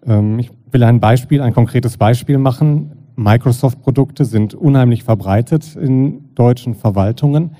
[0.06, 2.92] Ähm, ich will ein Beispiel, ein konkretes Beispiel machen.
[3.16, 7.52] Microsoft-Produkte sind unheimlich verbreitet in deutschen Verwaltungen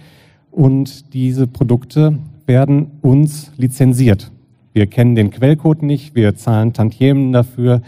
[0.50, 4.32] und diese Produkte werden uns lizenziert.
[4.74, 7.82] Wir kennen den Quellcode nicht, wir zahlen Tantiemen dafür.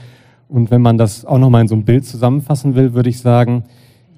[0.49, 3.63] Und wenn man das auch nochmal in so einem Bild zusammenfassen will, würde ich sagen,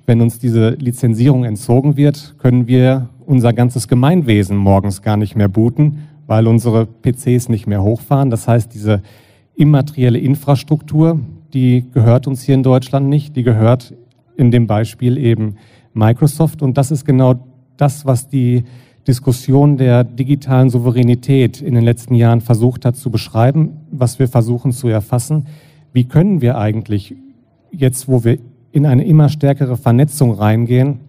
[0.05, 5.47] wenn uns diese Lizenzierung entzogen wird, können wir unser ganzes Gemeinwesen morgens gar nicht mehr
[5.47, 8.29] booten, weil unsere PCs nicht mehr hochfahren.
[8.29, 9.01] Das heißt, diese
[9.55, 11.19] immaterielle Infrastruktur,
[11.53, 13.93] die gehört uns hier in Deutschland nicht, die gehört
[14.35, 15.55] in dem Beispiel eben
[15.93, 16.61] Microsoft.
[16.61, 17.35] Und das ist genau
[17.77, 18.63] das, was die
[19.07, 24.71] Diskussion der digitalen Souveränität in den letzten Jahren versucht hat zu beschreiben, was wir versuchen
[24.71, 25.45] zu erfassen.
[25.93, 27.15] Wie können wir eigentlich
[27.71, 28.39] jetzt, wo wir
[28.71, 30.99] in eine immer stärkere Vernetzung reingehen,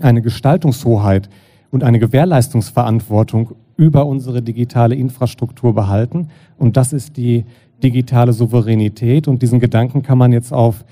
[0.00, 1.28] eine Gestaltungshoheit
[1.70, 6.28] und eine Gewährleistungsverantwortung über unsere digitale Infrastruktur behalten.
[6.58, 7.44] Und das ist die
[7.82, 9.28] digitale Souveränität.
[9.28, 10.84] Und diesen Gedanken kann man jetzt auf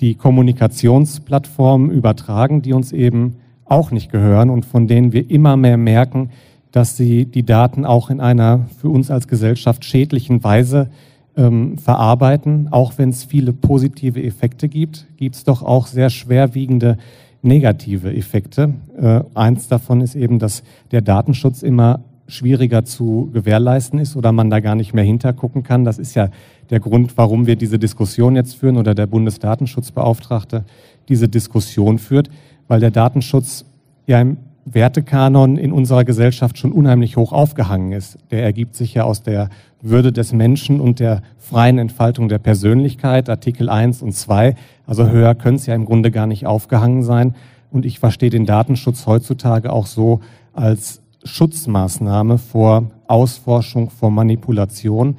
[0.00, 5.76] die Kommunikationsplattformen übertragen, die uns eben auch nicht gehören und von denen wir immer mehr
[5.76, 6.30] merken,
[6.70, 10.90] dass sie die Daten auch in einer für uns als Gesellschaft schädlichen Weise
[11.36, 12.68] ähm, verarbeiten.
[12.70, 16.98] Auch wenn es viele positive Effekte gibt, gibt es doch auch sehr schwerwiegende
[17.42, 18.74] negative Effekte.
[18.96, 24.50] Äh, eins davon ist eben, dass der Datenschutz immer schwieriger zu gewährleisten ist oder man
[24.50, 25.84] da gar nicht mehr hintergucken kann.
[25.84, 26.28] Das ist ja
[26.68, 30.64] der Grund, warum wir diese Diskussion jetzt führen oder der Bundesdatenschutzbeauftragte
[31.08, 32.28] diese Diskussion führt,
[32.66, 33.64] weil der Datenschutz
[34.06, 34.36] ja im
[34.74, 38.18] Wertekanon in unserer Gesellschaft schon unheimlich hoch aufgehangen ist.
[38.30, 39.48] Der ergibt sich ja aus der
[39.80, 44.54] Würde des Menschen und der freien Entfaltung der Persönlichkeit, Artikel 1 und 2.
[44.86, 47.34] Also höher könnte es ja im Grunde gar nicht aufgehangen sein.
[47.70, 50.20] Und ich verstehe den Datenschutz heutzutage auch so
[50.52, 55.18] als Schutzmaßnahme vor Ausforschung, vor Manipulation,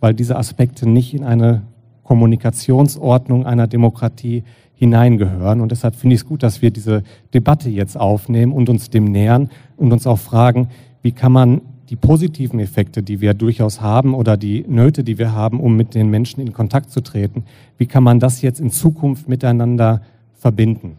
[0.00, 1.62] weil diese Aspekte nicht in eine
[2.04, 4.44] Kommunikationsordnung einer Demokratie
[4.78, 5.60] hineingehören.
[5.60, 7.02] Und deshalb finde ich es gut, dass wir diese
[7.34, 10.68] Debatte jetzt aufnehmen und uns dem nähern und uns auch fragen,
[11.02, 11.60] wie kann man
[11.90, 15.94] die positiven Effekte, die wir durchaus haben oder die Nöte, die wir haben, um mit
[15.94, 17.44] den Menschen in Kontakt zu treten,
[17.78, 20.02] wie kann man das jetzt in Zukunft miteinander
[20.34, 20.96] verbinden?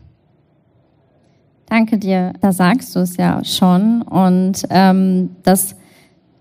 [1.68, 2.34] Danke dir.
[2.42, 4.02] Da sagst du es ja schon.
[4.02, 5.76] Und ähm, das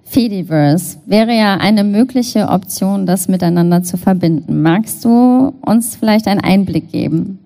[0.09, 4.63] Fediverse wäre ja eine mögliche Option, das miteinander zu verbinden.
[4.63, 7.39] Magst du uns vielleicht einen Einblick geben?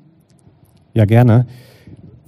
[0.95, 1.47] Ja, gerne.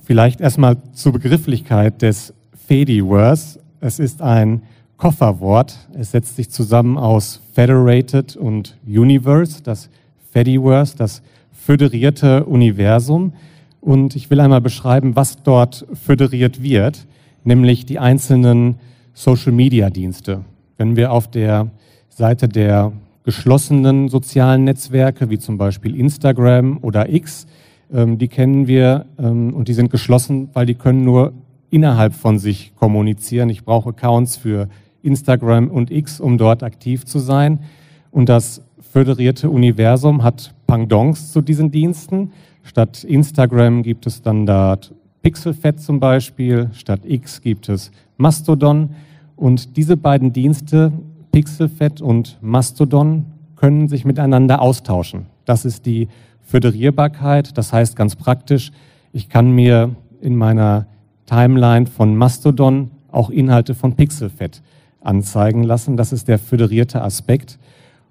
[0.03, 2.35] Vielleicht erstmal zur Begrifflichkeit des
[2.66, 3.61] Fediverse.
[3.81, 4.62] Es ist ein
[4.97, 5.77] Kofferwort.
[5.94, 9.88] Es setzt sich zusammen aus Federated und Universe, das
[10.33, 13.35] Fediverse, das föderierte Universum.
[13.81, 17.07] Und ich will einmal beschreiben, was dort föderiert wird,
[17.44, 18.77] nämlich die einzelnen
[19.14, 20.44] Social-Media-Dienste.
[20.77, 21.70] Wenn wir auf der
[22.09, 22.92] Seite der
[23.24, 27.46] geschlossenen sozialen Netzwerke, wie zum Beispiel Instagram oder X,
[27.92, 31.33] ähm, die kennen wir ähm, und die sind geschlossen, weil die können nur
[31.70, 33.48] innerhalb von sich kommunizieren.
[33.48, 34.68] Ich brauche Accounts für
[35.03, 37.61] Instagram und X, um dort aktiv zu sein.
[38.11, 42.33] Und das föderierte Universum hat Pendants zu diesen Diensten.
[42.62, 44.79] Statt Instagram gibt es dann da
[45.22, 48.90] Pixelfed zum Beispiel, statt X gibt es Mastodon.
[49.37, 50.92] Und diese beiden Dienste,
[51.33, 55.27] Pixelfed und Mastodon, können sich miteinander austauschen.
[55.44, 56.09] Das ist die
[56.42, 57.57] Föderierbarkeit.
[57.57, 58.72] Das heißt ganz praktisch,
[59.12, 60.87] ich kann mir in meiner
[61.27, 64.62] Timeline von Mastodon auch Inhalte von Pixelfed
[65.00, 65.96] anzeigen lassen.
[65.96, 67.59] Das ist der föderierte Aspekt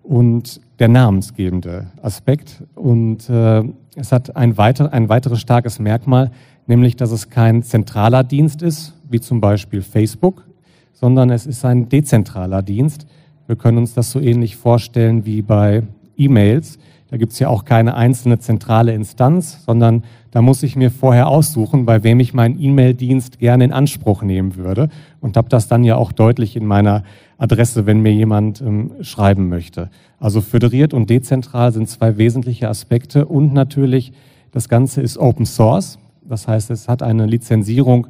[0.01, 2.63] und der namensgebende Aspekt.
[2.75, 3.63] Und äh,
[3.95, 6.31] es hat ein, weiter, ein weiteres starkes Merkmal,
[6.67, 10.45] nämlich dass es kein zentraler Dienst ist, wie zum Beispiel Facebook,
[10.91, 13.07] sondern es ist ein dezentraler Dienst.
[13.47, 15.83] Wir können uns das so ähnlich vorstellen wie bei
[16.17, 16.77] E-Mails.
[17.09, 21.27] Da gibt es ja auch keine einzelne zentrale Instanz, sondern da muss ich mir vorher
[21.27, 24.89] aussuchen, bei wem ich meinen E-Mail-Dienst gerne in Anspruch nehmen würde
[25.21, 27.03] und habe das dann ja auch deutlich in meiner
[27.37, 29.91] Adresse, wenn mir jemand ähm, schreiben möchte.
[30.19, 34.13] Also föderiert und dezentral sind zwei wesentliche Aspekte und natürlich
[34.51, 35.99] das Ganze ist Open Source.
[36.23, 38.07] Das heißt, es hat eine Lizenzierung,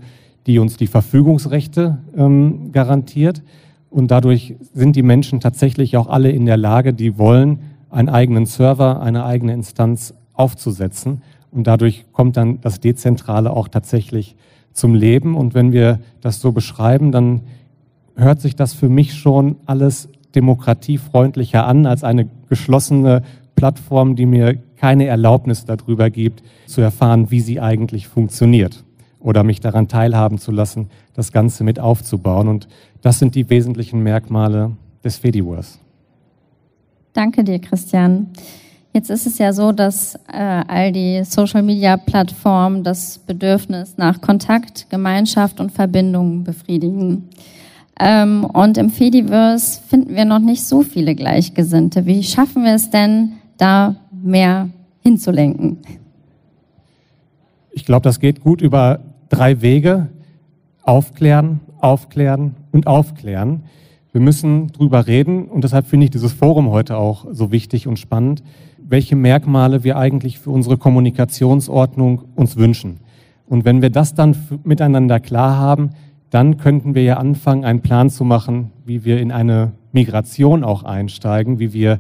[0.48, 3.42] die uns die Verfügungsrechte ähm, garantiert.
[3.90, 8.46] Und dadurch sind die Menschen tatsächlich auch alle in der Lage, die wollen, einen eigenen
[8.48, 11.22] Server, eine eigene Instanz aufzusetzen.
[11.52, 14.36] Und dadurch kommt dann das Dezentrale auch tatsächlich
[14.74, 15.36] zum Leben.
[15.36, 17.42] Und wenn wir das so beschreiben, dann
[18.16, 23.22] hört sich das für mich schon alles demokratiefreundlicher an als eine geschlossene
[23.56, 28.84] Plattform, die mir keine Erlaubnis darüber gibt, zu erfahren, wie sie eigentlich funktioniert
[29.24, 32.48] oder mich daran teilhaben zu lassen, das Ganze mit aufzubauen.
[32.48, 32.68] Und
[33.02, 34.72] das sind die wesentlichen Merkmale
[35.04, 35.80] des Fediverse.
[37.14, 38.28] Danke dir, Christian.
[38.92, 45.60] Jetzt ist es ja so, dass äh, all die Social-Media-Plattformen das Bedürfnis nach Kontakt, Gemeinschaft
[45.60, 47.30] und Verbindung befriedigen.
[48.00, 52.06] Ähm, und im Fediverse finden wir noch nicht so viele Gleichgesinnte.
[52.06, 54.70] Wie schaffen wir es denn, da mehr
[55.02, 55.78] hinzulenken?
[57.72, 59.00] Ich glaube, das geht gut über
[59.34, 60.10] drei Wege.
[60.84, 63.64] Aufklären, aufklären und aufklären.
[64.12, 67.98] Wir müssen drüber reden und deshalb finde ich dieses Forum heute auch so wichtig und
[67.98, 68.44] spannend,
[68.78, 73.00] welche Merkmale wir eigentlich für unsere Kommunikationsordnung uns wünschen.
[73.48, 75.92] Und wenn wir das dann miteinander klar haben,
[76.30, 80.84] dann könnten wir ja anfangen, einen Plan zu machen, wie wir in eine Migration auch
[80.84, 81.98] einsteigen, wie wir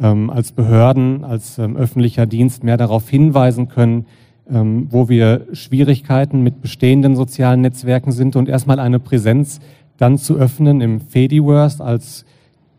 [0.00, 4.06] ähm, als Behörden, als ähm, öffentlicher Dienst mehr darauf hinweisen können,
[4.50, 9.60] ähm, wo wir Schwierigkeiten mit bestehenden sozialen Netzwerken sind und erstmal eine Präsenz
[9.96, 12.24] dann zu öffnen im Fediverse als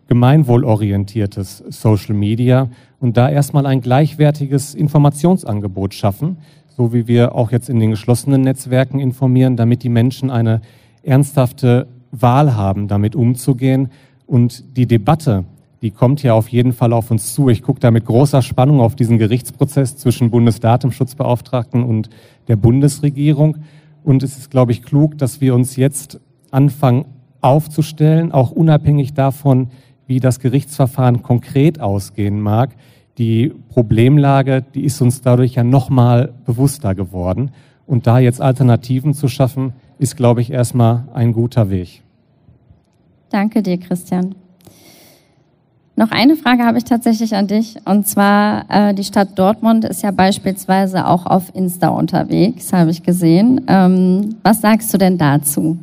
[0.07, 7.69] gemeinwohlorientiertes Social Media und da erstmal ein gleichwertiges Informationsangebot schaffen, so wie wir auch jetzt
[7.69, 10.61] in den geschlossenen Netzwerken informieren, damit die Menschen eine
[11.03, 13.89] ernsthafte Wahl haben, damit umzugehen.
[14.25, 15.45] Und die Debatte,
[15.81, 17.49] die kommt ja auf jeden Fall auf uns zu.
[17.49, 22.09] Ich gucke da mit großer Spannung auf diesen Gerichtsprozess zwischen Bundesdatenschutzbeauftragten und
[22.47, 23.57] der Bundesregierung.
[24.03, 27.05] Und es ist, glaube ich, klug, dass wir uns jetzt anfangen
[27.41, 29.69] aufzustellen, auch unabhängig davon,
[30.07, 32.75] wie das Gerichtsverfahren konkret ausgehen mag.
[33.17, 37.51] Die Problemlage, die ist uns dadurch ja nochmal bewusster geworden.
[37.85, 42.03] Und da jetzt Alternativen zu schaffen, ist, glaube ich, erstmal ein guter Weg.
[43.29, 44.35] Danke dir, Christian.
[45.99, 47.75] Noch eine Frage habe ich tatsächlich an dich.
[47.83, 53.01] Und zwar, äh, die Stadt Dortmund ist ja beispielsweise auch auf Insta unterwegs, habe ich
[53.01, 53.61] gesehen.
[53.67, 55.79] Ähm, was sagst du denn dazu?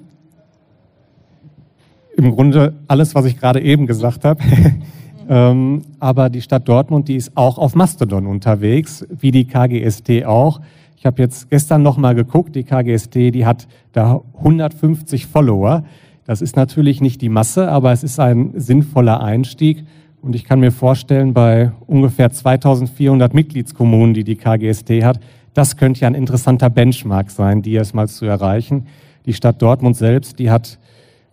[2.16, 4.40] Im Grunde alles, was ich gerade eben gesagt habe.
[5.29, 10.61] ähm, aber die Stadt Dortmund, die ist auch auf Mastodon unterwegs, wie die KGST auch.
[10.96, 15.83] Ich habe jetzt gestern noch mal geguckt, die KGST, die hat da 150 Follower.
[16.24, 19.85] Das ist natürlich nicht die Masse, aber es ist ein sinnvoller Einstieg.
[20.25, 25.21] Und ich kann mir vorstellen, bei ungefähr 2400 Mitgliedskommunen, die die KGST hat,
[25.53, 28.87] das könnte ja ein interessanter Benchmark sein, die erstmal zu erreichen.
[29.27, 30.79] Die Stadt Dortmund selbst, die hat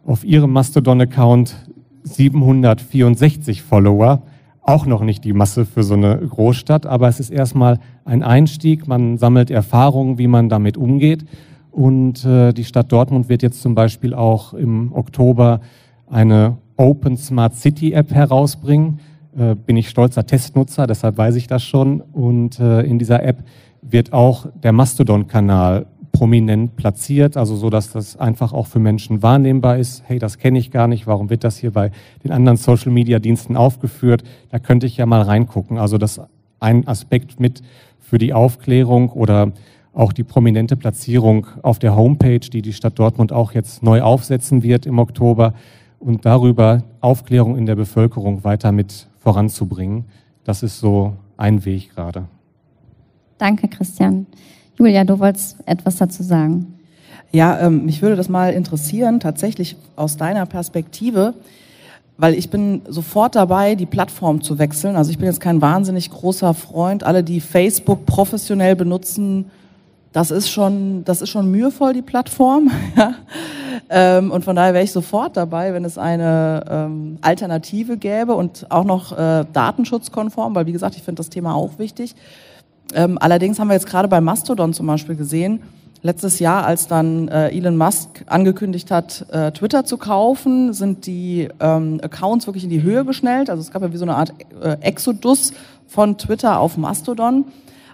[0.05, 1.55] auf ihrem Mastodon-Account
[2.03, 4.23] 764 Follower
[4.61, 8.89] auch noch nicht die Masse für so eine Großstadt, aber es ist erstmal ein Einstieg.
[8.89, 11.23] Man sammelt Erfahrungen, wie man damit umgeht.
[11.71, 15.61] Und äh, die Stadt Dortmund wird jetzt zum Beispiel auch im Oktober
[16.07, 18.99] eine Open Smart City App herausbringen.
[19.37, 22.01] Äh, bin ich stolzer Testnutzer, deshalb weiß ich das schon.
[22.01, 23.43] Und äh, in dieser App
[23.83, 29.77] wird auch der Mastodon-Kanal prominent platziert, also so, dass das einfach auch für Menschen wahrnehmbar
[29.77, 30.03] ist.
[30.07, 31.07] Hey, das kenne ich gar nicht.
[31.07, 31.91] Warum wird das hier bei
[32.23, 34.23] den anderen Social Media Diensten aufgeführt?
[34.49, 35.77] Da könnte ich ja mal reingucken.
[35.77, 36.19] Also das
[36.59, 37.61] ein Aspekt mit
[37.99, 39.51] für die Aufklärung oder
[39.93, 44.63] auch die prominente Platzierung auf der Homepage, die die Stadt Dortmund auch jetzt neu aufsetzen
[44.63, 45.53] wird im Oktober
[46.01, 50.05] und darüber Aufklärung in der Bevölkerung weiter mit voranzubringen.
[50.43, 52.25] Das ist so ein Weg gerade.
[53.37, 54.25] Danke, Christian.
[54.77, 56.79] Julia, du wolltest etwas dazu sagen.
[57.31, 61.33] Ja, ähm, mich würde das mal interessieren, tatsächlich aus deiner Perspektive,
[62.17, 64.95] weil ich bin sofort dabei, die Plattform zu wechseln.
[64.95, 67.03] Also ich bin jetzt kein wahnsinnig großer Freund.
[67.03, 69.45] Alle, die Facebook professionell benutzen,
[70.11, 72.69] das ist schon, das ist schon mühevoll, die Plattform.
[73.93, 78.65] ähm, und von daher wäre ich sofort dabei, wenn es eine ähm, Alternative gäbe und
[78.69, 82.15] auch noch äh, datenschutzkonform, weil wie gesagt, ich finde das Thema auch wichtig.
[82.93, 85.61] Ähm, allerdings haben wir jetzt gerade bei Mastodon zum Beispiel gesehen,
[86.03, 91.49] letztes Jahr, als dann äh, Elon Musk angekündigt hat, äh, Twitter zu kaufen, sind die
[91.59, 93.49] ähm, Accounts wirklich in die Höhe geschnellt.
[93.49, 95.51] Also es gab ja wie so eine Art äh, Exodus
[95.87, 97.43] von Twitter auf Mastodon.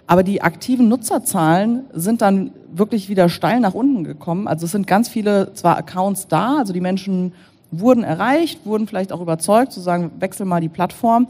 [0.08, 4.48] Aber die aktiven Nutzerzahlen sind dann wirklich wieder steil nach unten gekommen.
[4.48, 7.34] Also es sind ganz viele zwar Accounts da, also die Menschen
[7.70, 11.28] wurden erreicht, wurden vielleicht auch überzeugt zu sagen, wechsel mal die Plattform,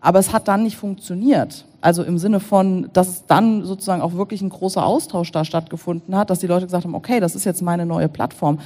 [0.00, 1.64] aber es hat dann nicht funktioniert.
[1.80, 6.14] Also im Sinne von, dass es dann sozusagen auch wirklich ein großer Austausch da stattgefunden
[6.14, 8.60] hat, dass die Leute gesagt haben, okay, das ist jetzt meine neue Plattform.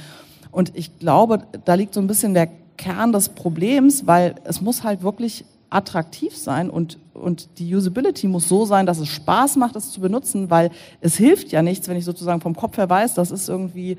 [0.51, 4.83] Und ich glaube, da liegt so ein bisschen der Kern des Problems, weil es muss
[4.83, 9.75] halt wirklich attraktiv sein und, und die Usability muss so sein, dass es Spaß macht,
[9.75, 13.15] es zu benutzen, weil es hilft ja nichts, wenn ich sozusagen vom Kopf her weiß,
[13.15, 13.97] das ist irgendwie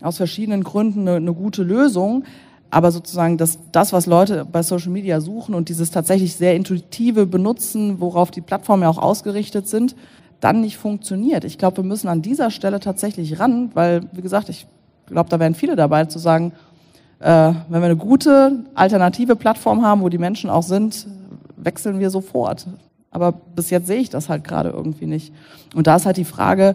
[0.00, 2.24] aus verschiedenen Gründen eine, eine gute Lösung.
[2.70, 7.24] Aber sozusagen das, das, was Leute bei Social Media suchen und dieses tatsächlich sehr intuitive
[7.24, 9.94] Benutzen, worauf die Plattformen ja auch ausgerichtet sind,
[10.40, 11.44] dann nicht funktioniert.
[11.44, 14.66] Ich glaube, wir müssen an dieser Stelle tatsächlich ran, weil, wie gesagt, ich
[15.06, 16.52] glaube, da wären viele dabei zu sagen,
[17.30, 21.06] wenn wir eine gute alternative Plattform haben, wo die Menschen auch sind,
[21.56, 22.66] wechseln wir sofort.
[23.10, 25.32] Aber bis jetzt sehe ich das halt gerade irgendwie nicht.
[25.74, 26.74] Und da ist halt die Frage,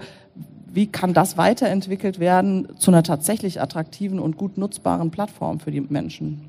[0.72, 5.82] wie kann das weiterentwickelt werden zu einer tatsächlich attraktiven und gut nutzbaren Plattform für die
[5.82, 6.42] Menschen?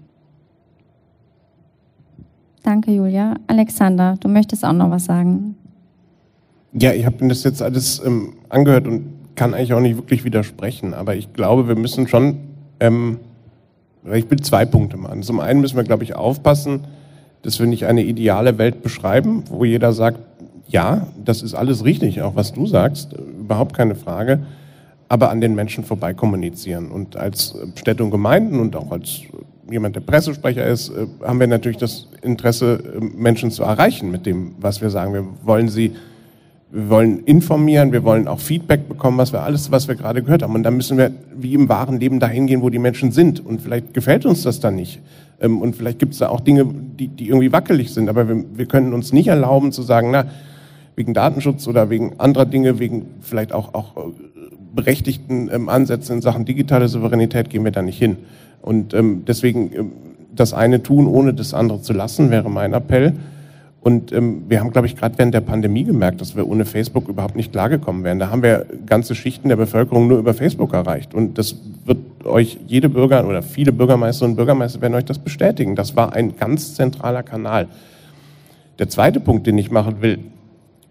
[2.62, 3.34] Danke, Julia.
[3.46, 5.56] Alexander, du möchtest auch noch was sagen.
[6.72, 10.24] Ja, ich habe mir das jetzt alles ähm, angehört und kann eigentlich auch nicht wirklich
[10.24, 12.36] widersprechen, aber ich glaube, wir müssen schon,
[12.78, 13.18] ähm,
[14.04, 15.22] ich will zwei Punkte machen.
[15.22, 16.84] Zum einen müssen wir, glaube ich, aufpassen,
[17.42, 20.18] dass wir nicht eine ideale Welt beschreiben, wo jeder sagt,
[20.68, 24.40] ja, das ist alles richtig, auch was du sagst, überhaupt keine Frage,
[25.08, 26.90] aber an den Menschen vorbei kommunizieren.
[26.90, 29.22] Und als Städte und Gemeinden und auch als
[29.70, 34.26] jemand, der Pressesprecher ist, äh, haben wir natürlich das Interesse, äh, Menschen zu erreichen mit
[34.26, 35.12] dem, was wir sagen.
[35.12, 35.92] Wir wollen sie
[36.72, 40.42] wir wollen informieren, wir wollen auch Feedback bekommen, was wir alles, was wir gerade gehört
[40.42, 40.54] haben.
[40.54, 43.44] Und dann müssen wir wie im wahren Leben dahin gehen, wo die Menschen sind.
[43.44, 45.00] Und vielleicht gefällt uns das dann nicht.
[45.40, 48.08] Ähm, und vielleicht gibt es da auch Dinge, die, die irgendwie wackelig sind.
[48.08, 50.26] Aber wir, wir können uns nicht erlauben zu sagen, na,
[50.94, 54.00] wegen Datenschutz oder wegen anderer Dinge, wegen vielleicht auch, auch äh,
[54.72, 58.16] berechtigten ähm, Ansätzen in Sachen digitale Souveränität gehen wir da nicht hin.
[58.62, 59.92] Und ähm, deswegen
[60.34, 63.14] das eine tun, ohne das andere zu lassen, wäre mein Appell.
[63.82, 67.08] Und ähm, wir haben, glaube ich, gerade während der Pandemie gemerkt, dass wir ohne Facebook
[67.08, 68.18] überhaupt nicht klargekommen wären.
[68.18, 71.14] Da haben wir ganze Schichten der Bevölkerung nur über Facebook erreicht.
[71.14, 71.56] Und das
[71.86, 75.76] wird euch jede Bürger oder viele Bürgermeisterinnen und Bürgermeister werden euch das bestätigen.
[75.76, 77.68] Das war ein ganz zentraler Kanal.
[78.78, 80.18] Der zweite Punkt, den ich machen will,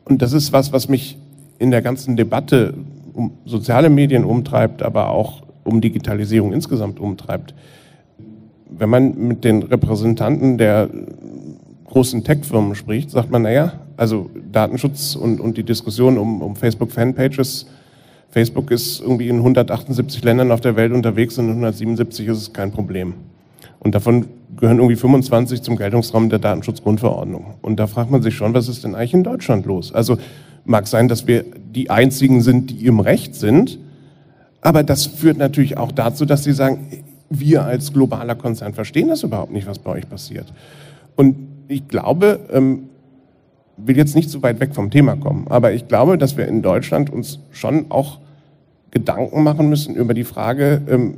[0.06, 1.18] und das ist was, was mich
[1.60, 2.74] in der ganzen Debatte
[3.14, 7.54] um soziale Medien umtreibt, aber auch um Digitalisierung insgesamt umtreibt.
[8.70, 10.90] Wenn man mit den Repräsentanten der
[11.90, 17.68] großen Tech-Firmen spricht, sagt man, naja, also Datenschutz und, und die Diskussion um, um Facebook-Fanpages,
[18.32, 22.54] Facebook ist irgendwie in 178 Ländern auf der Welt unterwegs und in 177 ist es
[22.54, 23.16] kein Problem.
[23.80, 24.28] Und davon
[24.58, 27.56] gehören irgendwie 25 zum Geltungsraum der Datenschutzgrundverordnung.
[27.62, 29.94] Und da fragt man sich schon, was ist denn eigentlich in Deutschland los?
[29.94, 30.18] Also
[30.66, 33.80] mag sein, dass wir die Einzigen sind, die im Recht sind,
[34.62, 39.24] aber das führt natürlich auch dazu, dass sie sagen, wir als globaler Konzern verstehen das
[39.24, 40.52] überhaupt nicht, was bei euch passiert.
[41.16, 41.36] Und
[41.70, 42.89] ich glaube, ähm,
[43.78, 46.61] will jetzt nicht so weit weg vom Thema kommen, aber ich glaube, dass wir in
[46.61, 48.20] Deutschland uns schon auch
[48.91, 51.13] Gedanken machen müssen über die Frage, ähm,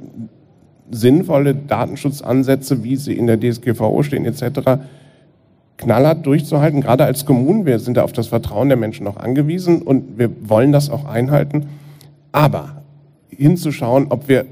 [0.91, 4.81] sinnvolle Datenschutzansätze, wie sie in der DSGVO stehen etc.,
[5.77, 7.65] knallhart durchzuhalten, gerade als Kommunen.
[7.65, 11.05] Wir sind da auf das Vertrauen der Menschen auch angewiesen und wir wollen das auch
[11.05, 11.67] einhalten.
[12.33, 12.83] Aber
[13.29, 14.45] hinzuschauen, ob wir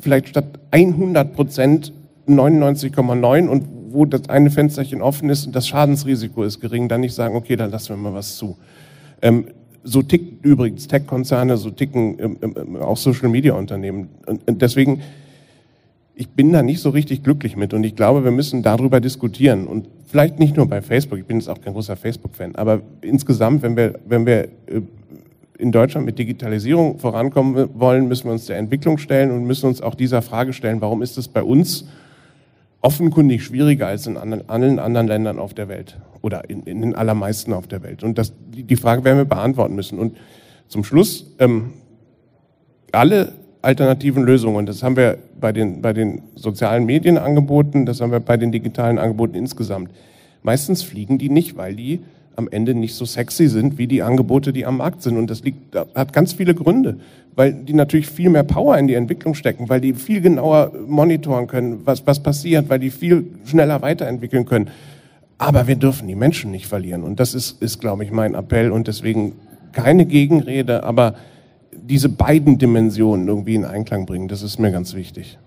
[0.00, 1.92] vielleicht statt 100 Prozent
[2.28, 7.14] 99,9 und wo das eine Fensterchen offen ist und das Schadensrisiko ist gering, dann nicht
[7.14, 8.56] sagen, okay, dann lassen wir mal was zu.
[9.20, 9.46] Ähm,
[9.84, 14.08] so ticken übrigens Tech-Konzerne, so ticken ähm, ähm, auch Social-Media-Unternehmen.
[14.26, 15.02] Und, und deswegen,
[16.14, 19.66] ich bin da nicht so richtig glücklich mit und ich glaube, wir müssen darüber diskutieren
[19.66, 23.62] und vielleicht nicht nur bei Facebook, ich bin jetzt auch kein großer Facebook-Fan, aber insgesamt,
[23.62, 24.82] wenn wir, wenn wir äh,
[25.58, 29.80] in Deutschland mit Digitalisierung vorankommen wollen, müssen wir uns der Entwicklung stellen und müssen uns
[29.80, 31.86] auch dieser Frage stellen, warum ist es bei uns
[32.82, 36.94] offenkundig schwieriger als in anderen, allen anderen Ländern auf der Welt oder in, in, den
[36.94, 38.02] allermeisten auf der Welt.
[38.02, 39.98] Und das, die Frage werden wir beantworten müssen.
[39.98, 40.16] Und
[40.68, 41.72] zum Schluss, ähm,
[42.90, 48.10] alle alternativen Lösungen, das haben wir bei den, bei den sozialen Medien angeboten, das haben
[48.10, 49.90] wir bei den digitalen Angeboten insgesamt.
[50.42, 52.00] Meistens fliegen die nicht, weil die
[52.36, 55.16] am Ende nicht so sexy sind wie die Angebote, die am Markt sind.
[55.16, 56.98] Und das liegt, hat ganz viele Gründe,
[57.34, 61.46] weil die natürlich viel mehr Power in die Entwicklung stecken, weil die viel genauer monitoren
[61.46, 64.70] können, was, was passiert, weil die viel schneller weiterentwickeln können.
[65.38, 67.02] Aber wir dürfen die Menschen nicht verlieren.
[67.02, 68.70] Und das ist, ist glaube ich, mein Appell.
[68.70, 69.32] Und deswegen
[69.72, 71.14] keine Gegenrede, aber
[71.72, 75.38] diese beiden Dimensionen irgendwie in Einklang bringen, das ist mir ganz wichtig.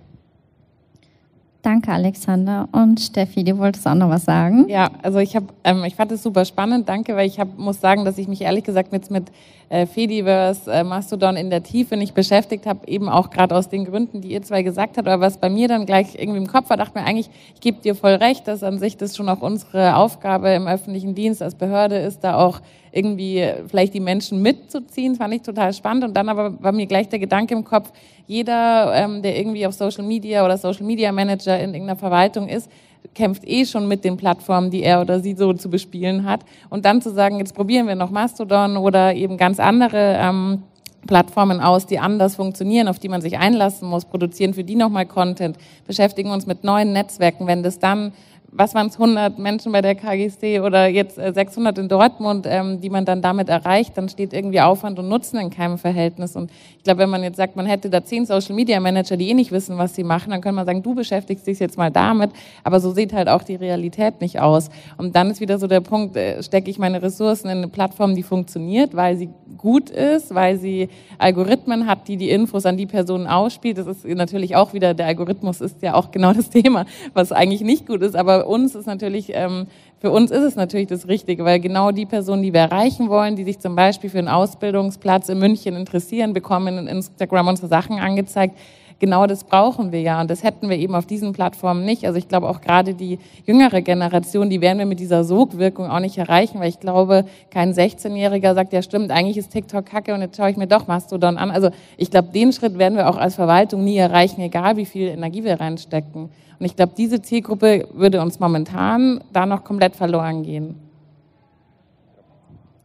[1.65, 2.69] Danke, Alexander.
[2.71, 4.69] Und Steffi, du wolltest auch noch was sagen?
[4.69, 6.87] Ja, also ich habe, ähm, ich fand es super spannend.
[6.87, 9.31] Danke, weil ich hab, muss sagen, dass ich mich ehrlich gesagt jetzt mit
[9.69, 13.85] äh, Fediverse, äh, Mastodon in der Tiefe nicht beschäftigt habe, eben auch gerade aus den
[13.85, 15.07] Gründen, die ihr zwei gesagt habt.
[15.07, 17.81] Aber was bei mir dann gleich irgendwie im Kopf war, dachte mir eigentlich, ich gebe
[17.81, 21.55] dir voll recht, dass an sich das schon auch unsere Aufgabe im öffentlichen Dienst als
[21.55, 22.61] Behörde ist, da auch
[22.91, 25.13] irgendwie vielleicht die Menschen mitzuziehen.
[25.13, 26.03] Das fand ich total spannend.
[26.03, 27.91] Und dann aber war mir gleich der Gedanke im Kopf,
[28.27, 32.69] jeder, ähm, der irgendwie auf Social Media oder Social Media Manager in irgendeiner Verwaltung ist,
[33.13, 36.41] kämpft eh schon mit den Plattformen, die er oder sie so zu bespielen hat.
[36.69, 40.63] Und dann zu sagen, jetzt probieren wir noch Mastodon oder eben ganz andere ähm,
[41.05, 45.05] Plattformen aus, die anders funktionieren, auf die man sich einlassen muss, produzieren für die nochmal
[45.05, 47.47] Content, beschäftigen uns mit neuen Netzwerken.
[47.47, 48.11] Wenn das dann
[48.57, 52.79] was waren es, 100 Menschen bei der KGC oder jetzt 600 äh, in Dortmund, ähm,
[52.79, 56.35] die man dann damit erreicht, dann steht irgendwie Aufwand und Nutzen in keinem Verhältnis.
[56.37, 59.29] Und ich glaube, wenn man jetzt sagt, man hätte da zehn Social Media Manager, die
[59.29, 61.91] eh nicht wissen, was sie machen, dann könnte man sagen, du beschäftigst dich jetzt mal
[61.91, 62.31] damit.
[62.63, 64.69] Aber so sieht halt auch die Realität nicht aus.
[64.97, 68.15] Und dann ist wieder so der Punkt, äh, stecke ich meine Ressourcen in eine Plattform,
[68.15, 70.87] die funktioniert, weil sie gut ist, weil sie
[71.17, 73.77] Algorithmen hat, die die Infos an die Personen ausspielt.
[73.77, 77.61] Das ist natürlich auch wieder, der Algorithmus ist ja auch genau das Thema, was eigentlich
[77.61, 78.15] nicht gut ist.
[78.15, 79.67] Aber uns ist natürlich, ähm,
[79.99, 83.35] für uns ist es natürlich das Richtige, weil genau die Personen, die wir erreichen wollen,
[83.35, 87.99] die sich zum Beispiel für einen Ausbildungsplatz in München interessieren, bekommen in Instagram unsere Sachen
[87.99, 88.57] angezeigt
[88.99, 92.05] genau das brauchen wir ja und das hätten wir eben auf diesen Plattformen nicht.
[92.05, 95.99] Also ich glaube auch gerade die jüngere Generation, die werden wir mit dieser Sogwirkung auch
[95.99, 100.21] nicht erreichen, weil ich glaube, kein 16-Jähriger sagt, ja stimmt, eigentlich ist TikTok kacke und
[100.21, 101.51] jetzt schaue ich mir doch Mastodon an.
[101.51, 105.07] Also ich glaube, den Schritt werden wir auch als Verwaltung nie erreichen, egal wie viel
[105.07, 106.29] Energie wir reinstecken.
[106.57, 110.75] Und ich glaube, diese Zielgruppe würde uns momentan da noch komplett verloren gehen.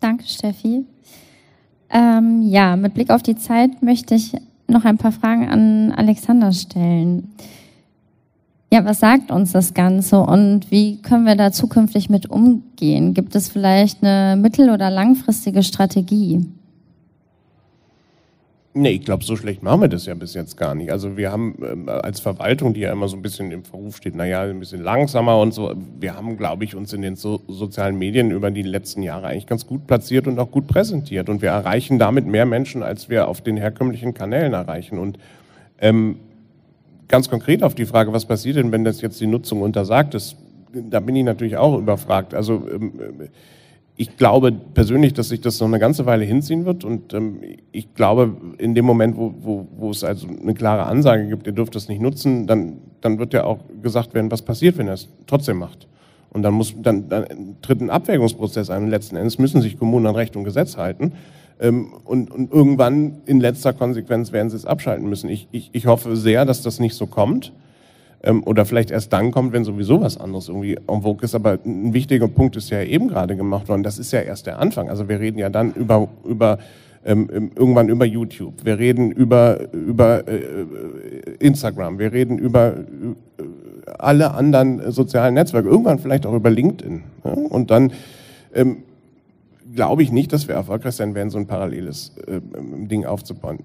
[0.01, 0.85] Danke, Steffi.
[1.91, 4.35] Ähm, ja, mit Blick auf die Zeit möchte ich
[4.71, 7.33] noch ein paar Fragen an Alexander stellen.
[8.73, 13.15] Ja, was sagt uns das Ganze und wie können wir da zukünftig mit umgehen?
[13.15, 16.47] Gibt es vielleicht eine mittel- oder langfristige Strategie?
[18.73, 20.93] Nee, ich glaube, so schlecht machen wir das ja bis jetzt gar nicht.
[20.93, 24.15] Also wir haben äh, als Verwaltung, die ja immer so ein bisschen im Verruf steht,
[24.15, 27.99] naja, ein bisschen langsamer und so, wir haben, glaube ich, uns in den so sozialen
[27.99, 31.29] Medien über die letzten Jahre eigentlich ganz gut platziert und auch gut präsentiert.
[31.29, 35.01] Und wir erreichen damit mehr Menschen, als wir auf den herkömmlichen Kanälen erreichen.
[35.01, 35.19] Und
[35.81, 36.21] ähm,
[37.09, 40.37] ganz konkret auf die Frage, was passiert denn, wenn das jetzt die Nutzung untersagt ist,
[40.73, 42.35] da bin ich natürlich auch überfragt.
[42.35, 42.93] Also ähm,
[43.97, 47.41] ich glaube persönlich, dass sich das noch eine ganze Weile hinziehen wird und ähm,
[47.73, 51.53] ich glaube, in dem Moment, wo, wo, wo es also eine klare Ansage gibt, ihr
[51.53, 54.95] dürft das nicht nutzen, dann, dann wird ja auch gesagt werden, was passiert, wenn er
[54.95, 55.87] es trotzdem macht.
[56.31, 58.85] Und dann muss dann, dann tritt ein Abwägungsprozess ein.
[58.85, 61.13] Und letzten Endes müssen sich Kommunen an Recht und Gesetz halten.
[61.61, 65.29] Ähm, und, und irgendwann in letzter Konsequenz werden sie es abschalten müssen.
[65.29, 67.53] Ich, ich, ich hoffe sehr, dass das nicht so kommt
[68.23, 71.35] ähm, oder vielleicht erst dann kommt, wenn sowieso was anderes irgendwie en vogue ist.
[71.35, 73.83] Aber ein wichtiger Punkt ist ja eben gerade gemacht worden.
[73.83, 74.89] Das ist ja erst der Anfang.
[74.89, 76.59] Also wir reden ja dann über, über
[77.05, 78.65] ähm, irgendwann über YouTube.
[78.65, 80.67] Wir reden über, über äh,
[81.39, 81.99] Instagram.
[81.99, 83.43] Wir reden über äh,
[83.99, 85.69] alle anderen sozialen Netzwerke.
[85.69, 87.03] Irgendwann vielleicht auch über LinkedIn.
[87.25, 87.33] Ja?
[87.33, 87.93] Und dann
[88.55, 88.83] ähm,
[89.75, 92.41] glaube ich nicht, dass wir erfolgreich sein werden, so ein paralleles äh,
[92.87, 93.61] Ding aufzubauen.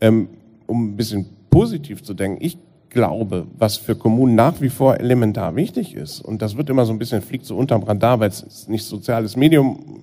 [0.00, 0.28] Ähm,
[0.66, 2.56] um ein bisschen positiv zu denken, ich
[2.90, 6.92] glaube, was für Kommunen nach wie vor elementar wichtig ist, und das wird immer so
[6.92, 10.02] ein bisschen, fliegt so unterm Radar, weil es nicht soziales Medium,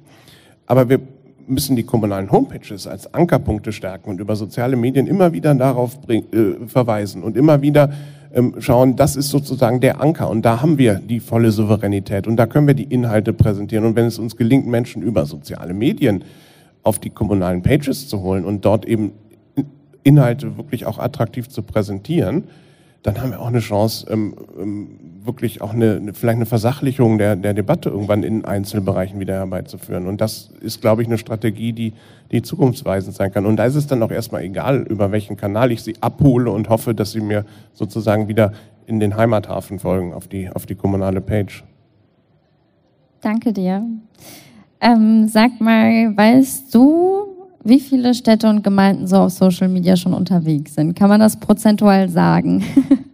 [0.65, 0.99] aber wir
[1.47, 6.25] müssen die kommunalen Homepages als Ankerpunkte stärken und über soziale Medien immer wieder darauf bring,
[6.33, 7.91] äh, verweisen und immer wieder
[8.33, 10.29] ähm, schauen, das ist sozusagen der Anker.
[10.29, 13.85] Und da haben wir die volle Souveränität und da können wir die Inhalte präsentieren.
[13.85, 16.23] Und wenn es uns gelingt, Menschen über soziale Medien
[16.83, 19.11] auf die kommunalen Pages zu holen und dort eben
[20.03, 22.45] Inhalte wirklich auch attraktiv zu präsentieren,
[23.03, 27.35] dann haben wir auch eine Chance, ähm, ähm, wirklich auch eine, vielleicht eine Versachlichung der,
[27.35, 30.07] der Debatte irgendwann in Einzelbereichen wieder herbeizuführen.
[30.07, 31.93] Und das ist, glaube ich, eine Strategie, die,
[32.31, 33.45] die zukunftsweisend sein kann.
[33.45, 36.69] Und da ist es dann auch erstmal egal, über welchen Kanal ich sie abhole und
[36.69, 38.53] hoffe, dass sie mir sozusagen wieder
[38.85, 41.63] in den Heimathafen folgen, auf die, auf die kommunale Page.
[43.21, 43.83] Danke dir.
[44.79, 47.26] Ähm, sag mal, weißt du,
[47.68, 50.95] wie viele Städte und Gemeinden so auf Social Media schon unterwegs sind.
[50.95, 52.63] Kann man das prozentual sagen?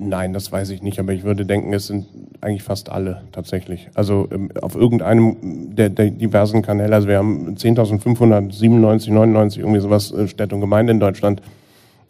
[0.00, 2.06] Nein, das weiß ich nicht, aber ich würde denken, es sind
[2.40, 3.88] eigentlich fast alle tatsächlich.
[3.94, 10.12] Also ähm, auf irgendeinem der, der diversen Kanäle, also wir haben 10.597, 99, irgendwie sowas
[10.12, 11.42] äh, Städte und Gemeinden in Deutschland.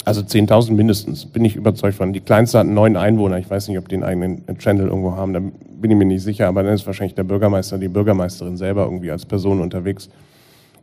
[0.04, 2.12] Also 10.000 mindestens, bin ich überzeugt von.
[2.12, 3.38] Die kleinste hat neun Einwohner.
[3.38, 6.22] Ich weiß nicht, ob die einen eigenen Channel irgendwo haben, da bin ich mir nicht
[6.22, 10.08] sicher, aber dann ist wahrscheinlich der Bürgermeister, die Bürgermeisterin selber irgendwie als Person unterwegs.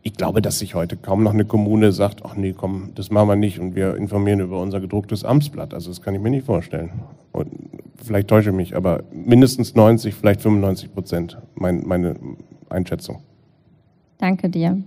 [0.02, 3.28] Ich glaube, dass sich heute kaum noch eine Kommune sagt, ach nee, komm, das machen
[3.28, 5.74] wir nicht und wir informieren über unser gedrucktes Amtsblatt.
[5.74, 6.92] Also das kann ich mir nicht vorstellen.
[7.32, 7.50] Und
[8.04, 12.14] vielleicht täusche ich mich, aber mindestens 90, vielleicht 95 Prozent, mein, meine
[12.68, 13.18] Einschätzung.
[14.18, 14.78] Danke dir.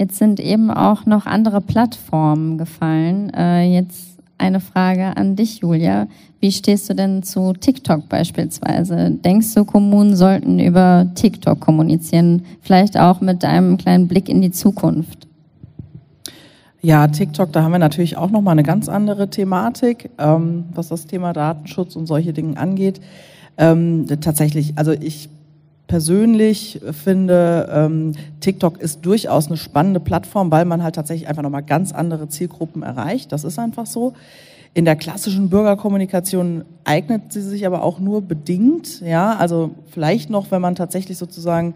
[0.00, 3.30] Jetzt sind eben auch noch andere Plattformen gefallen.
[3.34, 6.06] Äh, jetzt eine Frage an dich, Julia.
[6.40, 9.10] Wie stehst du denn zu TikTok beispielsweise?
[9.10, 12.46] Denkst du, Kommunen sollten über TikTok kommunizieren?
[12.62, 15.28] Vielleicht auch mit einem kleinen Blick in die Zukunft?
[16.80, 21.08] Ja, TikTok, da haben wir natürlich auch nochmal eine ganz andere Thematik, ähm, was das
[21.08, 23.02] Thema Datenschutz und solche Dinge angeht.
[23.58, 25.28] Ähm, tatsächlich, also ich
[25.90, 31.64] persönlich finde, ähm, TikTok ist durchaus eine spannende Plattform, weil man halt tatsächlich einfach nochmal
[31.64, 33.32] ganz andere Zielgruppen erreicht.
[33.32, 34.14] Das ist einfach so.
[34.72, 39.00] In der klassischen Bürgerkommunikation eignet sie sich aber auch nur bedingt.
[39.00, 41.74] Ja, also vielleicht noch, wenn man tatsächlich sozusagen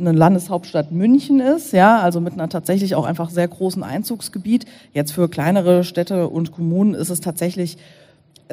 [0.00, 4.66] eine Landeshauptstadt München ist, ja, also mit einer tatsächlich auch einfach sehr großen Einzugsgebiet.
[4.92, 7.76] Jetzt für kleinere Städte und Kommunen ist es tatsächlich,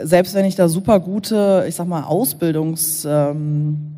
[0.02, 3.91] selbst wenn ich da super gute, ich sag mal, Ausbildungs, ähm,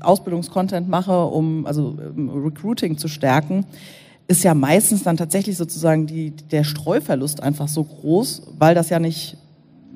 [0.00, 3.64] Ausbildungskontent mache, um also Recruiting zu stärken,
[4.28, 8.98] ist ja meistens dann tatsächlich sozusagen die, der Streuverlust einfach so groß, weil das ja
[8.98, 9.36] nicht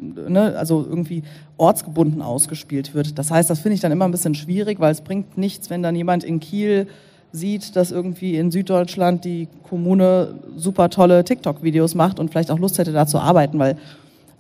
[0.01, 1.23] ne, also irgendwie
[1.57, 3.19] ortsgebunden ausgespielt wird.
[3.19, 5.83] Das heißt, das finde ich dann immer ein bisschen schwierig, weil es bringt nichts, wenn
[5.83, 6.87] dann jemand in Kiel
[7.33, 12.79] sieht, dass irgendwie in Süddeutschland die Kommune super tolle TikTok-Videos macht und vielleicht auch Lust
[12.79, 13.77] hätte, da zu arbeiten, weil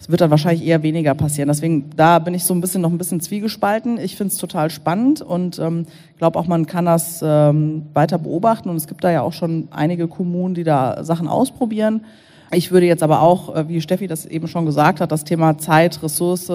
[0.01, 1.48] es wird dann wahrscheinlich eher weniger passieren.
[1.48, 3.98] Deswegen, da bin ich so ein bisschen noch ein bisschen zwiegespalten.
[3.98, 5.84] Ich finde es total spannend und ähm,
[6.16, 8.70] glaube auch, man kann das ähm, weiter beobachten.
[8.70, 12.07] Und es gibt da ja auch schon einige Kommunen, die da Sachen ausprobieren.
[12.51, 15.59] Ich würde jetzt aber auch, äh, wie Steffi das eben schon gesagt hat, das Thema
[15.59, 16.51] Zeit, Ressource,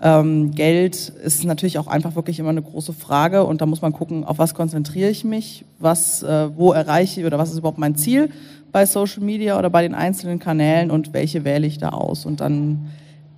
[0.00, 3.92] ähm, Geld ist natürlich auch einfach wirklich immer eine große Frage und da muss man
[3.92, 7.78] gucken, auf was konzentriere ich mich, was, äh, wo erreiche ich oder was ist überhaupt
[7.78, 8.30] mein Ziel
[8.72, 12.40] bei Social Media oder bei den einzelnen Kanälen und welche wähle ich da aus und
[12.40, 12.86] dann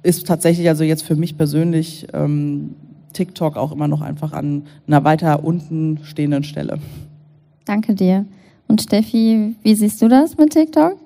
[0.03, 2.75] ist tatsächlich also jetzt für mich persönlich ähm,
[3.13, 6.79] TikTok auch immer noch einfach an einer weiter unten stehenden Stelle.
[7.65, 8.25] Danke dir.
[8.69, 10.97] Und Steffi, wie siehst du das mit TikTok?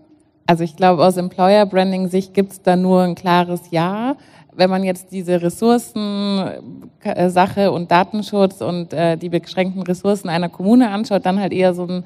[0.46, 4.16] Also ich glaube, aus Employer Branding Sicht gibt es da nur ein klares Ja.
[4.56, 10.90] Wenn man jetzt diese Ressourcensache äh, und Datenschutz und äh, die beschränkten Ressourcen einer Kommune
[10.90, 12.04] anschaut, dann halt eher so ein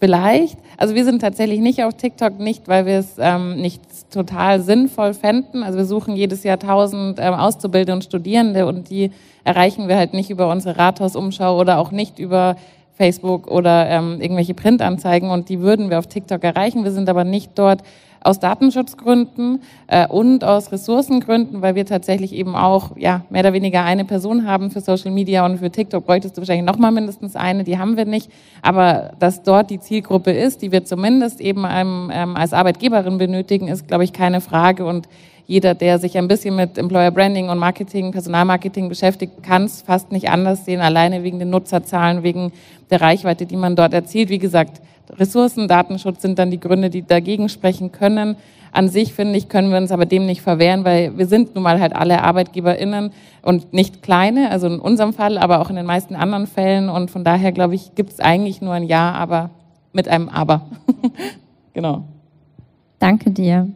[0.00, 0.58] vielleicht.
[0.76, 5.14] Also wir sind tatsächlich nicht auf TikTok, nicht weil wir es ähm, nicht total sinnvoll
[5.14, 5.62] fänden.
[5.62, 9.10] Also wir suchen jedes Jahr tausend ähm, Auszubildende und Studierende und die
[9.44, 12.56] erreichen wir halt nicht über unsere Rathausumschau oder auch nicht über
[12.96, 16.84] Facebook oder ähm, irgendwelche Printanzeigen und die würden wir auf TikTok erreichen.
[16.84, 17.82] Wir sind aber nicht dort
[18.22, 23.84] aus Datenschutzgründen äh, und aus Ressourcengründen, weil wir tatsächlich eben auch ja mehr oder weniger
[23.84, 27.36] eine Person haben für Social Media und für TikTok bräuchtest du wahrscheinlich noch mal mindestens
[27.36, 28.30] eine, die haben wir nicht.
[28.62, 33.68] Aber dass dort die Zielgruppe ist, die wir zumindest eben einem, ähm, als Arbeitgeberin benötigen,
[33.68, 35.08] ist glaube ich keine Frage und
[35.48, 40.12] jeder, der sich ein bisschen mit Employer Branding und Marketing, Personalmarketing beschäftigt, kann es fast
[40.12, 42.52] nicht anders sehen, alleine wegen den Nutzerzahlen, wegen
[42.90, 44.28] der Reichweite, die man dort erzielt.
[44.28, 44.82] Wie gesagt,
[45.16, 48.36] Ressourcen, Datenschutz sind dann die Gründe, die dagegen sprechen können.
[48.72, 51.64] An sich, finde ich, können wir uns aber dem nicht verwehren, weil wir sind nun
[51.64, 55.86] mal halt alle ArbeitgeberInnen und nicht kleine, also in unserem Fall, aber auch in den
[55.86, 56.90] meisten anderen Fällen.
[56.90, 59.48] Und von daher, glaube ich, gibt es eigentlich nur ein Ja, aber
[59.94, 60.66] mit einem Aber.
[61.72, 62.04] genau.
[62.98, 63.68] Danke dir.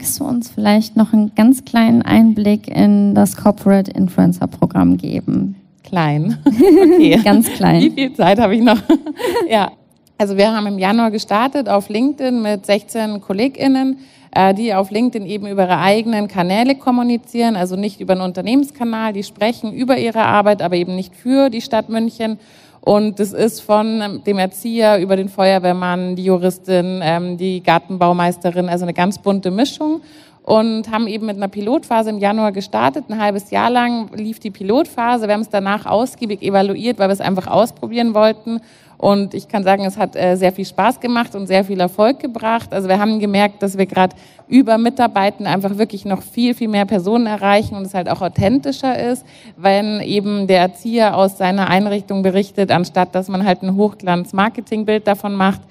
[0.00, 5.56] Magst du uns vielleicht noch einen ganz kleinen Einblick in das Corporate Influencer Programm geben?
[5.82, 6.38] Klein.
[6.46, 7.20] Okay.
[7.22, 7.82] ganz klein.
[7.82, 8.78] Wie viel Zeit habe ich noch?
[9.50, 9.72] ja.
[10.16, 13.98] Also wir haben im Januar gestartet auf LinkedIn mit 16 KollegInnen,
[14.30, 19.12] äh, die auf LinkedIn eben über ihre eigenen Kanäle kommunizieren, also nicht über einen Unternehmenskanal,
[19.12, 22.38] die sprechen über ihre Arbeit, aber eben nicht für die Stadt München
[22.80, 28.84] und das ist von dem Erzieher über den Feuerwehrmann, die Juristin, ähm, die Gartenbaumeisterin, also
[28.84, 30.00] eine ganz bunte Mischung.
[30.42, 33.04] Und haben eben mit einer Pilotphase im Januar gestartet.
[33.08, 35.28] Ein halbes Jahr lang lief die Pilotphase.
[35.28, 38.60] Wir haben es danach ausgiebig evaluiert, weil wir es einfach ausprobieren wollten
[39.00, 42.20] und ich kann sagen, es hat äh, sehr viel Spaß gemacht und sehr viel Erfolg
[42.20, 42.74] gebracht.
[42.74, 44.14] Also wir haben gemerkt, dass wir gerade
[44.46, 48.98] über Mitarbeiten einfach wirklich noch viel, viel mehr Personen erreichen und es halt auch authentischer
[49.10, 49.24] ist,
[49.56, 55.34] wenn eben der Erzieher aus seiner Einrichtung berichtet, anstatt dass man halt ein Hochglanz-Marketingbild davon
[55.34, 55.62] macht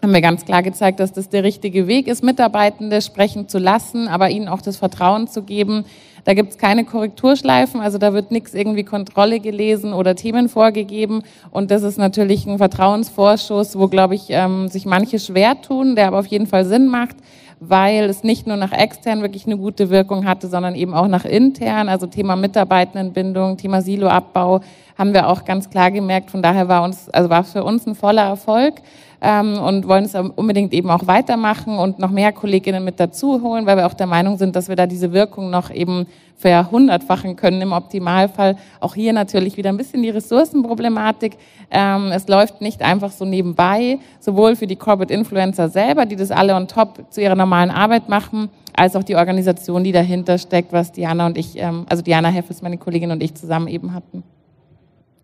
[0.00, 4.06] haben wir ganz klar gezeigt, dass das der richtige Weg ist, Mitarbeitende sprechen zu lassen,
[4.06, 5.84] aber ihnen auch das Vertrauen zu geben,
[6.28, 11.22] da gibt es keine Korrekturschleifen, also da wird nichts irgendwie Kontrolle gelesen oder Themen vorgegeben.
[11.50, 16.08] Und das ist natürlich ein Vertrauensvorschuss, wo, glaube ich, ähm, sich manche schwer tun, der
[16.08, 17.16] aber auf jeden Fall Sinn macht
[17.60, 21.24] weil es nicht nur nach extern wirklich eine gute Wirkung hatte, sondern eben auch nach
[21.24, 24.60] intern, also Thema Mitarbeitendenbindung, Thema Siloabbau,
[24.96, 26.30] haben wir auch ganz klar gemerkt.
[26.30, 28.74] Von daher war uns, also war für uns ein voller Erfolg
[29.20, 33.66] ähm, und wollen es unbedingt eben auch weitermachen und noch mehr Kolleginnen mit dazu holen,
[33.66, 36.06] weil wir auch der Meinung sind, dass wir da diese Wirkung noch eben
[36.38, 38.56] verhundertfachen können im Optimalfall.
[38.80, 41.36] Auch hier natürlich wieder ein bisschen die Ressourcenproblematik.
[41.70, 46.30] Ähm, es läuft nicht einfach so nebenbei, sowohl für die Corporate Influencer selber, die das
[46.30, 50.72] alle on top zu ihrer normalen Arbeit machen, als auch die Organisation, die dahinter steckt,
[50.72, 54.22] was Diana und ich, ähm, also Diana Heffes, meine Kollegin und ich zusammen eben hatten.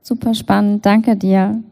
[0.03, 1.63] Super spannend, danke dir.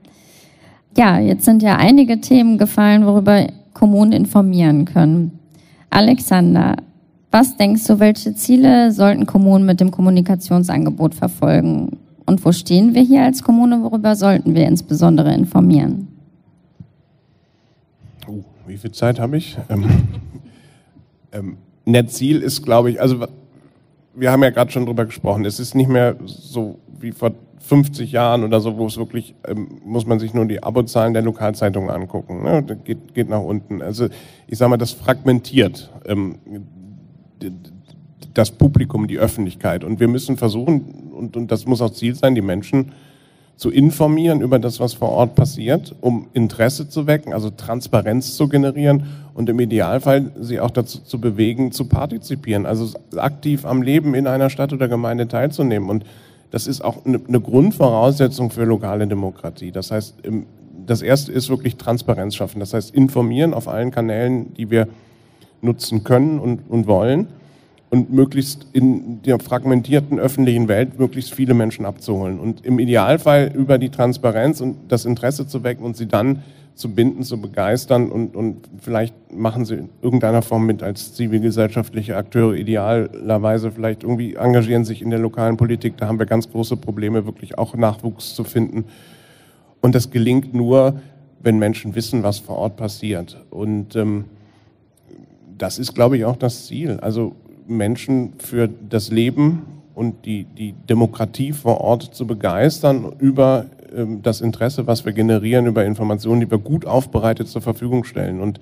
[0.97, 5.39] Ja, jetzt sind ja einige Themen gefallen, worüber Kommunen informieren können.
[5.91, 6.77] Alexander,
[7.33, 11.99] was denkst du, welche Ziele sollten Kommunen mit dem Kommunikationsangebot verfolgen?
[12.27, 13.83] Und wo stehen wir hier als Kommune?
[13.83, 16.09] Worüber sollten wir insbesondere informieren?
[18.29, 19.57] Uh, wie viel Zeit habe ich?
[19.71, 19.85] Ähm,
[21.33, 23.27] ähm, Netzziel ist, glaube ich, also
[24.15, 28.13] wir haben ja gerade schon drüber gesprochen, es ist nicht mehr so wie vor 50
[28.13, 31.91] Jahren oder so, wo es wirklich, ähm, muss man sich nur die Abozahlen der Lokalzeitungen
[31.91, 32.43] angucken.
[32.43, 32.63] Ne?
[32.85, 33.83] Geht, geht nach unten.
[33.83, 34.09] Also
[34.49, 36.37] ich sage mal, das fragmentiert ähm,
[38.35, 39.85] das Publikum, die Öffentlichkeit.
[39.85, 42.93] Und wir müssen versuchen, und, und das muss auch Ziel sein, die Menschen
[43.57, 48.49] zu informieren über das, was vor Ort passiert, um Interesse zu wecken, also Transparenz zu
[48.49, 54.15] generieren und im Idealfall sie auch dazu zu bewegen, zu partizipieren, also aktiv am Leben
[54.15, 55.91] in einer Stadt oder Gemeinde teilzunehmen.
[55.91, 56.05] Und
[56.51, 59.71] das ist auch eine, Grundvoraussetzung für lokale Demokratie.
[59.71, 60.17] Das heißt,
[60.85, 62.59] das erste ist wirklich Transparenz schaffen.
[62.59, 64.89] Das heißt, informieren auf allen Kanälen, die wir
[65.63, 67.29] nutzen können und, und wollen
[67.91, 73.79] und möglichst in der fragmentierten öffentlichen Welt möglichst viele Menschen abzuholen und im Idealfall über
[73.79, 76.43] die Transparenz und das Interesse zu wecken und sie dann
[76.75, 82.17] zu binden, zu begeistern und, und vielleicht machen sie in irgendeiner Form mit als zivilgesellschaftliche
[82.17, 86.79] Akteure idealerweise, vielleicht irgendwie engagieren sich in der lokalen Politik, da haben wir ganz große
[86.79, 88.87] Probleme, wirklich auch Nachwuchs zu finden.
[89.83, 90.95] Und das gelingt nur,
[91.41, 93.37] wenn Menschen wissen, was vor Ort passiert.
[93.51, 94.25] Und ähm,
[95.63, 96.99] das ist, glaube ich, auch das Ziel.
[97.01, 97.37] Also
[97.69, 99.63] Menschen für das Leben
[99.95, 105.67] und die, die Demokratie vor Ort zu begeistern über ähm, das Interesse, was wir generieren,
[105.67, 108.41] über Informationen, die wir gut aufbereitet zur Verfügung stellen.
[108.41, 108.59] Und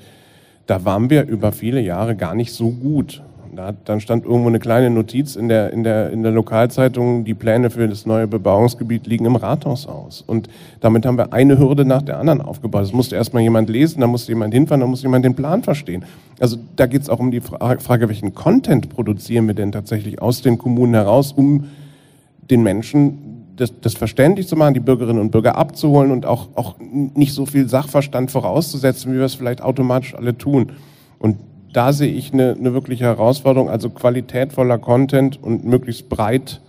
[0.66, 3.22] da waren wir über viele Jahre gar nicht so gut.
[3.56, 7.34] Da, dann stand irgendwo eine kleine Notiz in der, in, der, in der Lokalzeitung, die
[7.34, 10.22] Pläne für das neue Bebauungsgebiet liegen im Rathaus aus.
[10.24, 10.48] Und
[10.80, 12.82] damit haben wir eine Hürde nach der anderen aufgebaut.
[12.82, 16.04] Das musste erstmal jemand lesen, dann musste jemand hinfahren, dann musste jemand den Plan verstehen.
[16.38, 20.42] Also da geht es auch um die Frage, welchen Content produzieren wir denn tatsächlich aus
[20.42, 21.64] den Kommunen heraus, um
[22.50, 26.76] den Menschen das, das verständlich zu machen, die Bürgerinnen und Bürger abzuholen und auch, auch
[26.80, 30.72] nicht so viel Sachverstand vorauszusetzen, wie wir es vielleicht automatisch alle tun.
[31.18, 31.36] Und
[31.72, 36.60] da sehe ich eine, eine wirkliche Herausforderung, also qualitätvoller Content und möglichst breit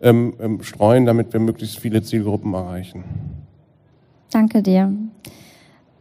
[0.00, 3.04] ähm, ähm, streuen, damit wir möglichst viele Zielgruppen erreichen.
[4.30, 4.92] Danke dir.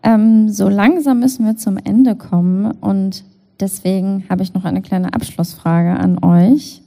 [0.03, 3.23] Ähm, so langsam müssen wir zum Ende kommen und
[3.59, 6.81] deswegen habe ich noch eine kleine Abschlussfrage an euch.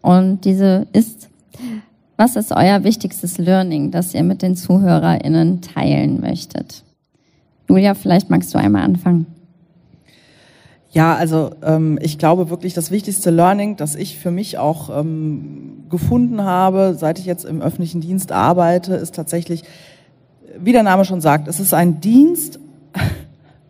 [0.00, 1.28] Und diese ist,
[2.16, 6.84] was ist euer wichtigstes Learning, das ihr mit den ZuhörerInnen teilen möchtet?
[7.68, 9.26] Julia, vielleicht magst du einmal anfangen.
[10.92, 15.84] Ja, also ähm, ich glaube wirklich, das wichtigste Learning, das ich für mich auch ähm,
[15.88, 19.62] gefunden habe, seit ich jetzt im öffentlichen Dienst arbeite, ist tatsächlich,
[20.58, 22.58] wie der Name schon sagt, es ist ein Dienst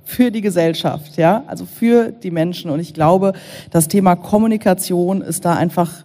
[0.04, 2.70] für die Gesellschaft, ja, also für die Menschen.
[2.70, 3.34] Und ich glaube,
[3.70, 6.04] das Thema Kommunikation ist da einfach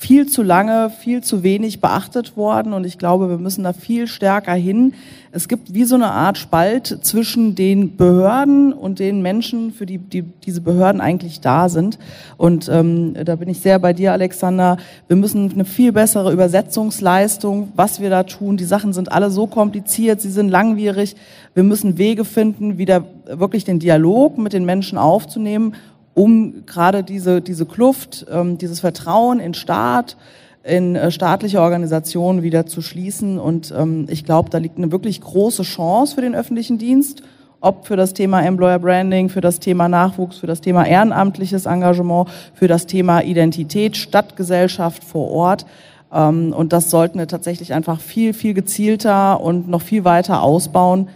[0.00, 4.06] viel zu lange, viel zu wenig beachtet worden und ich glaube, wir müssen da viel
[4.06, 4.94] stärker hin.
[5.30, 9.98] Es gibt wie so eine Art Spalt zwischen den Behörden und den Menschen, für die,
[9.98, 11.98] die diese Behörden eigentlich da sind.
[12.38, 14.78] Und ähm, da bin ich sehr bei dir, Alexander.
[15.06, 18.56] Wir müssen eine viel bessere Übersetzungsleistung, was wir da tun.
[18.56, 21.14] Die Sachen sind alle so kompliziert, sie sind langwierig.
[21.52, 25.74] Wir müssen Wege finden, wieder wirklich den Dialog mit den Menschen aufzunehmen
[26.20, 30.18] um gerade diese, diese Kluft, ähm, dieses Vertrauen in Staat,
[30.62, 33.38] in äh, staatliche Organisationen wieder zu schließen.
[33.38, 37.22] Und ähm, ich glaube, da liegt eine wirklich große Chance für den öffentlichen Dienst,
[37.62, 42.28] ob für das Thema Employer Branding, für das Thema Nachwuchs, für das Thema ehrenamtliches Engagement,
[42.52, 45.64] für das Thema Identität, Stadtgesellschaft vor Ort.
[46.12, 51.08] Ähm, und das sollten wir tatsächlich einfach viel, viel gezielter und noch viel weiter ausbauen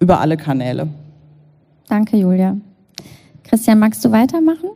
[0.00, 0.88] über alle Kanäle.
[1.88, 2.58] Danke, Julia.
[3.48, 4.70] Christian, magst du weitermachen?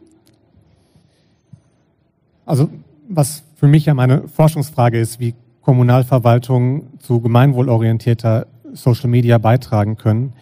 [2.47, 2.71] Also,
[3.09, 10.33] was für mich ja meine Forschungsfrage ist, wie Kommunalverwaltungen zu gemeinwohlorientierter Social Media beitragen können.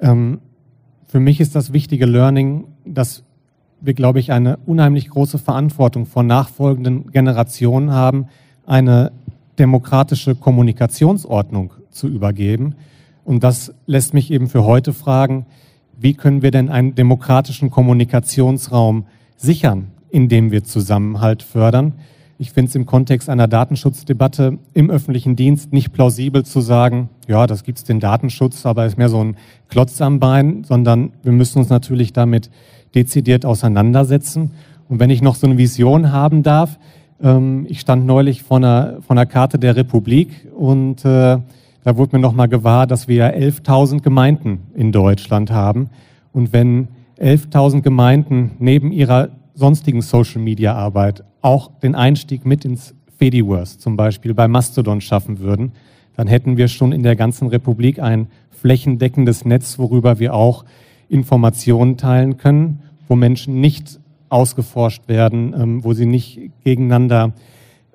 [0.00, 0.40] Ähm,
[1.06, 3.24] für mich ist das wichtige Learning, dass
[3.80, 8.28] wir, glaube ich, eine unheimlich große Verantwortung vor nachfolgenden Generationen haben,
[8.66, 9.12] eine
[9.58, 12.76] demokratische Kommunikationsordnung zu übergeben.
[13.24, 15.46] Und das lässt mich eben für heute fragen,
[16.02, 21.94] wie können wir denn einen demokratischen Kommunikationsraum sichern, indem wir Zusammenhalt fördern.
[22.38, 27.46] Ich finde es im Kontext einer Datenschutzdebatte im öffentlichen Dienst nicht plausibel zu sagen, ja,
[27.46, 29.36] das gibt's den Datenschutz, aber ist mehr so ein
[29.68, 32.50] Klotz am Bein, sondern wir müssen uns natürlich damit
[32.96, 34.50] dezidiert auseinandersetzen.
[34.88, 36.78] Und wenn ich noch so eine Vision haben darf,
[37.22, 41.38] ähm, ich stand neulich vor einer, vor einer Karte der Republik und äh,
[41.84, 45.90] da wurde mir nochmal gewahr, dass wir 11.000 Gemeinden in Deutschland haben.
[46.32, 53.96] Und wenn 11.000 Gemeinden neben ihrer sonstigen Social-Media-Arbeit auch den Einstieg mit ins Fediverse zum
[53.96, 55.72] Beispiel bei Mastodon schaffen würden,
[56.16, 60.64] dann hätten wir schon in der ganzen Republik ein flächendeckendes Netz, worüber wir auch
[61.08, 67.32] Informationen teilen können, wo Menschen nicht ausgeforscht werden, ähm, wo sie nicht gegeneinander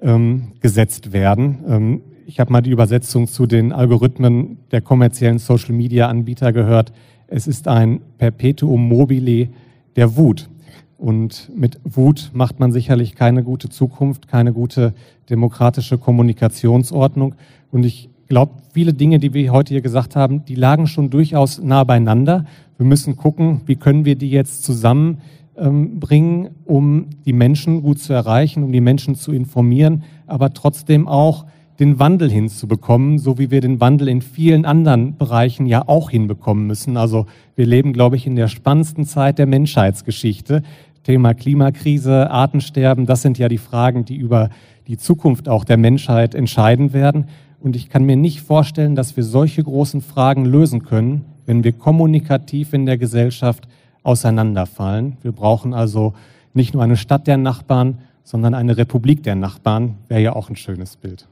[0.01, 2.01] ähm, gesetzt werden.
[2.29, 6.91] Ich habe mal die Übersetzung zu den Algorithmen der kommerziellen Social-Media-Anbieter gehört.
[7.27, 9.47] Es ist ein Perpetuum mobile
[9.95, 10.49] der Wut.
[10.97, 14.93] Und mit Wut macht man sicherlich keine gute Zukunft, keine gute
[15.29, 17.35] demokratische Kommunikationsordnung.
[17.71, 21.63] Und ich glaube, viele Dinge, die wir heute hier gesagt haben, die lagen schon durchaus
[21.63, 22.43] nah beieinander.
[22.75, 28.11] Wir müssen gucken, wie können wir die jetzt zusammenbringen, ähm, um die Menschen gut zu
[28.11, 31.45] erreichen, um die Menschen zu informieren, aber trotzdem auch
[31.79, 36.65] den Wandel hinzubekommen, so wie wir den Wandel in vielen anderen Bereichen ja auch hinbekommen
[36.65, 36.97] müssen.
[36.97, 40.63] Also wir leben, glaube ich, in der spannendsten Zeit der Menschheitsgeschichte.
[41.03, 44.49] Thema Klimakrise, Artensterben, das sind ja die Fragen, die über
[44.87, 47.25] die Zukunft auch der Menschheit entscheiden werden.
[47.59, 51.73] Und ich kann mir nicht vorstellen, dass wir solche großen Fragen lösen können, wenn wir
[51.73, 53.67] kommunikativ in der Gesellschaft
[54.03, 55.17] auseinanderfallen.
[55.21, 56.13] Wir brauchen also
[56.53, 60.55] nicht nur eine Stadt der Nachbarn, sondern eine Republik der Nachbarn, wäre ja auch ein
[60.55, 61.27] schönes Bild.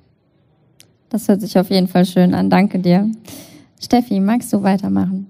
[1.16, 2.50] Das hört sich auf jeden Fall schön an.
[2.50, 3.10] Danke dir.
[3.82, 5.28] Steffi, magst du weitermachen?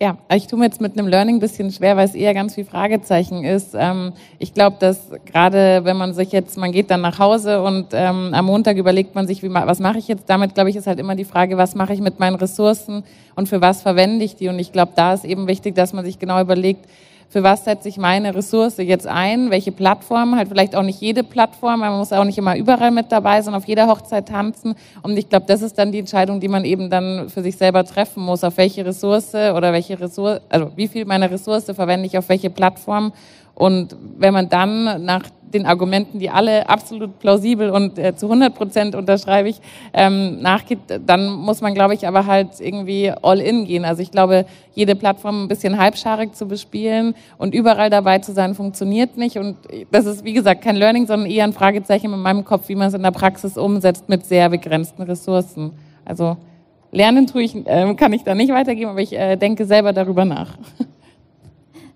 [0.00, 2.54] Ja, ich tue mir jetzt mit einem Learning ein bisschen schwer, weil es eher ganz
[2.54, 3.74] viel Fragezeichen ist.
[3.78, 7.88] Ähm, ich glaube, dass gerade wenn man sich jetzt, man geht dann nach Hause und
[7.92, 10.86] ähm, am Montag überlegt man sich, wie, was mache ich jetzt damit, glaube ich, ist
[10.86, 14.36] halt immer die Frage, was mache ich mit meinen Ressourcen und für was verwende ich
[14.36, 14.48] die.
[14.48, 16.86] Und ich glaube, da ist eben wichtig, dass man sich genau überlegt,
[17.28, 21.24] für was setze ich meine Ressource jetzt ein, welche Plattform, halt vielleicht auch nicht jede
[21.24, 24.74] Plattform, man muss auch nicht immer überall mit dabei sein, auf jeder Hochzeit tanzen.
[25.02, 27.84] Und ich glaube, das ist dann die Entscheidung, die man eben dann für sich selber
[27.84, 32.16] treffen muss, auf welche Ressource oder welche Ressource, also wie viel meiner Ressource verwende ich
[32.16, 33.12] auf welche Plattform.
[33.56, 38.54] Und wenn man dann nach den Argumenten, die alle absolut plausibel und äh, zu 100
[38.54, 39.60] Prozent unterschreibe ich,
[39.94, 43.86] ähm, nachgeht, dann muss man, glaube ich, aber halt irgendwie all in gehen.
[43.86, 44.44] Also ich glaube,
[44.74, 49.38] jede Plattform ein bisschen halbscharig zu bespielen und überall dabei zu sein, funktioniert nicht.
[49.38, 49.56] Und
[49.90, 52.88] das ist, wie gesagt, kein Learning, sondern eher ein Fragezeichen in meinem Kopf, wie man
[52.88, 55.72] es in der Praxis umsetzt mit sehr begrenzten Ressourcen.
[56.04, 56.36] Also
[56.92, 60.26] lernen tue ich, äh, kann ich da nicht weitergeben, aber ich äh, denke selber darüber
[60.26, 60.58] nach.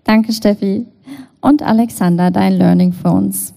[0.03, 0.85] Danke, Steffi.
[1.41, 3.53] Und Alexander, dein Learning für uns.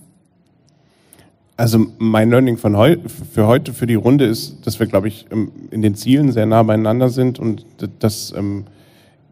[1.57, 2.97] Also mein Learning von heu
[3.33, 5.27] für heute, für die Runde ist, dass wir, glaube ich,
[5.71, 7.65] in den Zielen sehr nah beieinander sind und
[8.01, 8.65] dass ähm,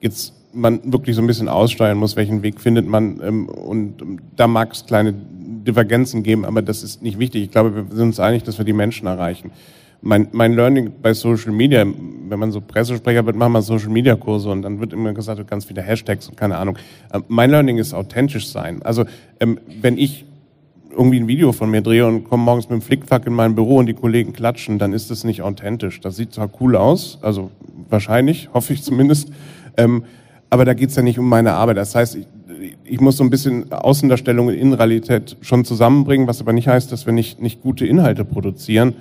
[0.01, 3.21] jetzt man wirklich so ein bisschen aussteuern muss, welchen Weg findet man.
[3.25, 3.95] Ähm, und
[4.37, 7.43] da mag es kleine Divergenzen geben, aber das ist nicht wichtig.
[7.45, 9.51] Ich glaube, wir sind uns einig, dass wir die Menschen erreichen.
[10.05, 14.17] Mein, mein Learning bei Social Media, wenn man so Pressesprecher wird, machen wir Social Media
[14.17, 16.77] Kurse und dann wird immer gesagt, ganz viele Hashtags und keine Ahnung.
[17.13, 18.83] Äh, mein Learning ist authentisch sein.
[18.83, 19.05] Also
[19.39, 20.25] ähm, wenn ich
[20.91, 23.77] irgendwie ein Video von mir drehe und komme morgens mit dem Flickflack in mein Büro
[23.77, 26.01] und die Kollegen klatschen, dann ist das nicht authentisch.
[26.01, 27.53] Das sieht zwar cool aus, also
[27.89, 29.31] wahrscheinlich, hoffe ich zumindest,
[29.77, 30.05] ähm,
[30.51, 31.77] aber da geht's ja nicht um meine Arbeit.
[31.77, 32.27] Das heißt, ich,
[32.83, 37.07] ich muss so ein bisschen Außendarstellung und Innenrealität schon zusammenbringen, was aber nicht heißt, dass
[37.07, 38.95] wir nicht, nicht gute Inhalte produzieren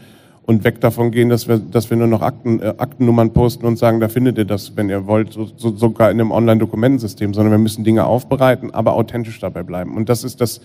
[0.43, 3.77] und weg davon gehen, dass wir, dass wir nur noch Akten, äh, Aktennummern posten und
[3.77, 7.51] sagen, da findet ihr das, wenn ihr wollt, so, so, sogar in einem Online-Dokumentensystem, sondern
[7.51, 9.95] wir müssen Dinge aufbereiten, aber authentisch dabei bleiben.
[9.95, 10.61] Und das ist das,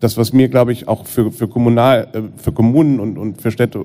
[0.00, 3.52] das, was mir, glaube ich, auch für, für, Kommunal, äh, für Kommunen und, und für
[3.52, 3.84] Städte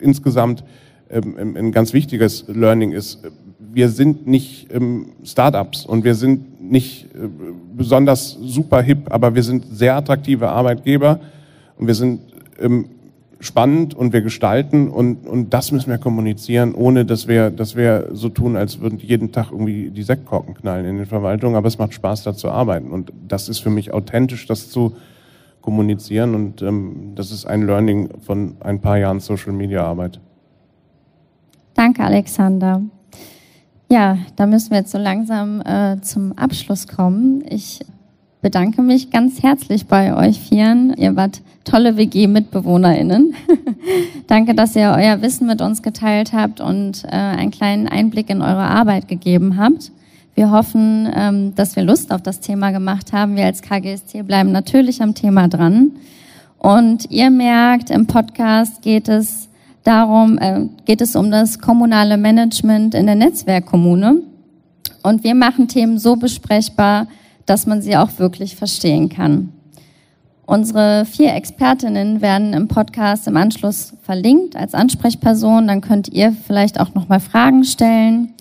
[0.00, 0.64] insgesamt
[1.10, 3.22] ähm, ein ganz wichtiges Learning ist.
[3.58, 7.28] Wir sind nicht ähm, Startups und wir sind nicht äh,
[7.76, 11.20] besonders super hip, aber wir sind sehr attraktive Arbeitgeber
[11.76, 12.20] und wir sind
[12.58, 12.86] ähm,
[13.42, 18.08] spannend und wir gestalten und, und das müssen wir kommunizieren, ohne dass wir, dass wir
[18.12, 21.76] so tun, als würden jeden Tag irgendwie die Sektkorken knallen in den Verwaltungen, aber es
[21.76, 24.94] macht Spaß, da zu arbeiten und das ist für mich authentisch, das zu
[25.62, 26.34] kommunizieren.
[26.34, 30.20] Und ähm, das ist ein Learning von ein paar Jahren Social Media Arbeit.
[31.74, 32.82] Danke, Alexander.
[33.88, 37.42] Ja, da müssen wir jetzt so langsam äh, zum Abschluss kommen.
[37.48, 37.80] Ich
[38.42, 40.94] bedanke mich ganz herzlich bei euch Vieren.
[40.98, 43.34] Ihr wart tolle WG-MitbewohnerInnen.
[44.26, 48.42] Danke, dass ihr euer Wissen mit uns geteilt habt und äh, einen kleinen Einblick in
[48.42, 49.92] eure Arbeit gegeben habt.
[50.34, 53.36] Wir hoffen, ähm, dass wir Lust auf das Thema gemacht haben.
[53.36, 55.92] Wir als KGST bleiben natürlich am Thema dran.
[56.58, 59.48] Und ihr merkt, im Podcast geht es
[59.84, 64.22] darum, äh, geht es um das kommunale Management in der Netzwerkkommune.
[65.04, 67.06] Und wir machen Themen so besprechbar,
[67.46, 69.50] dass man sie auch wirklich verstehen kann.
[70.44, 75.66] Unsere vier Expertinnen werden im Podcast im Anschluss verlinkt als Ansprechperson.
[75.68, 78.34] Dann könnt ihr vielleicht auch nochmal Fragen stellen.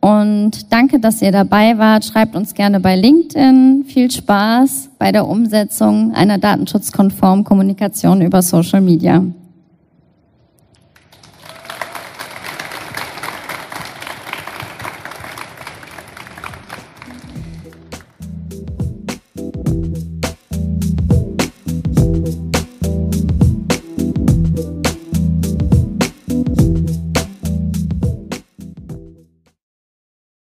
[0.00, 2.04] Und danke, dass ihr dabei wart.
[2.04, 3.84] Schreibt uns gerne bei LinkedIn.
[3.86, 9.22] Viel Spaß bei der Umsetzung einer datenschutzkonformen Kommunikation über Social Media.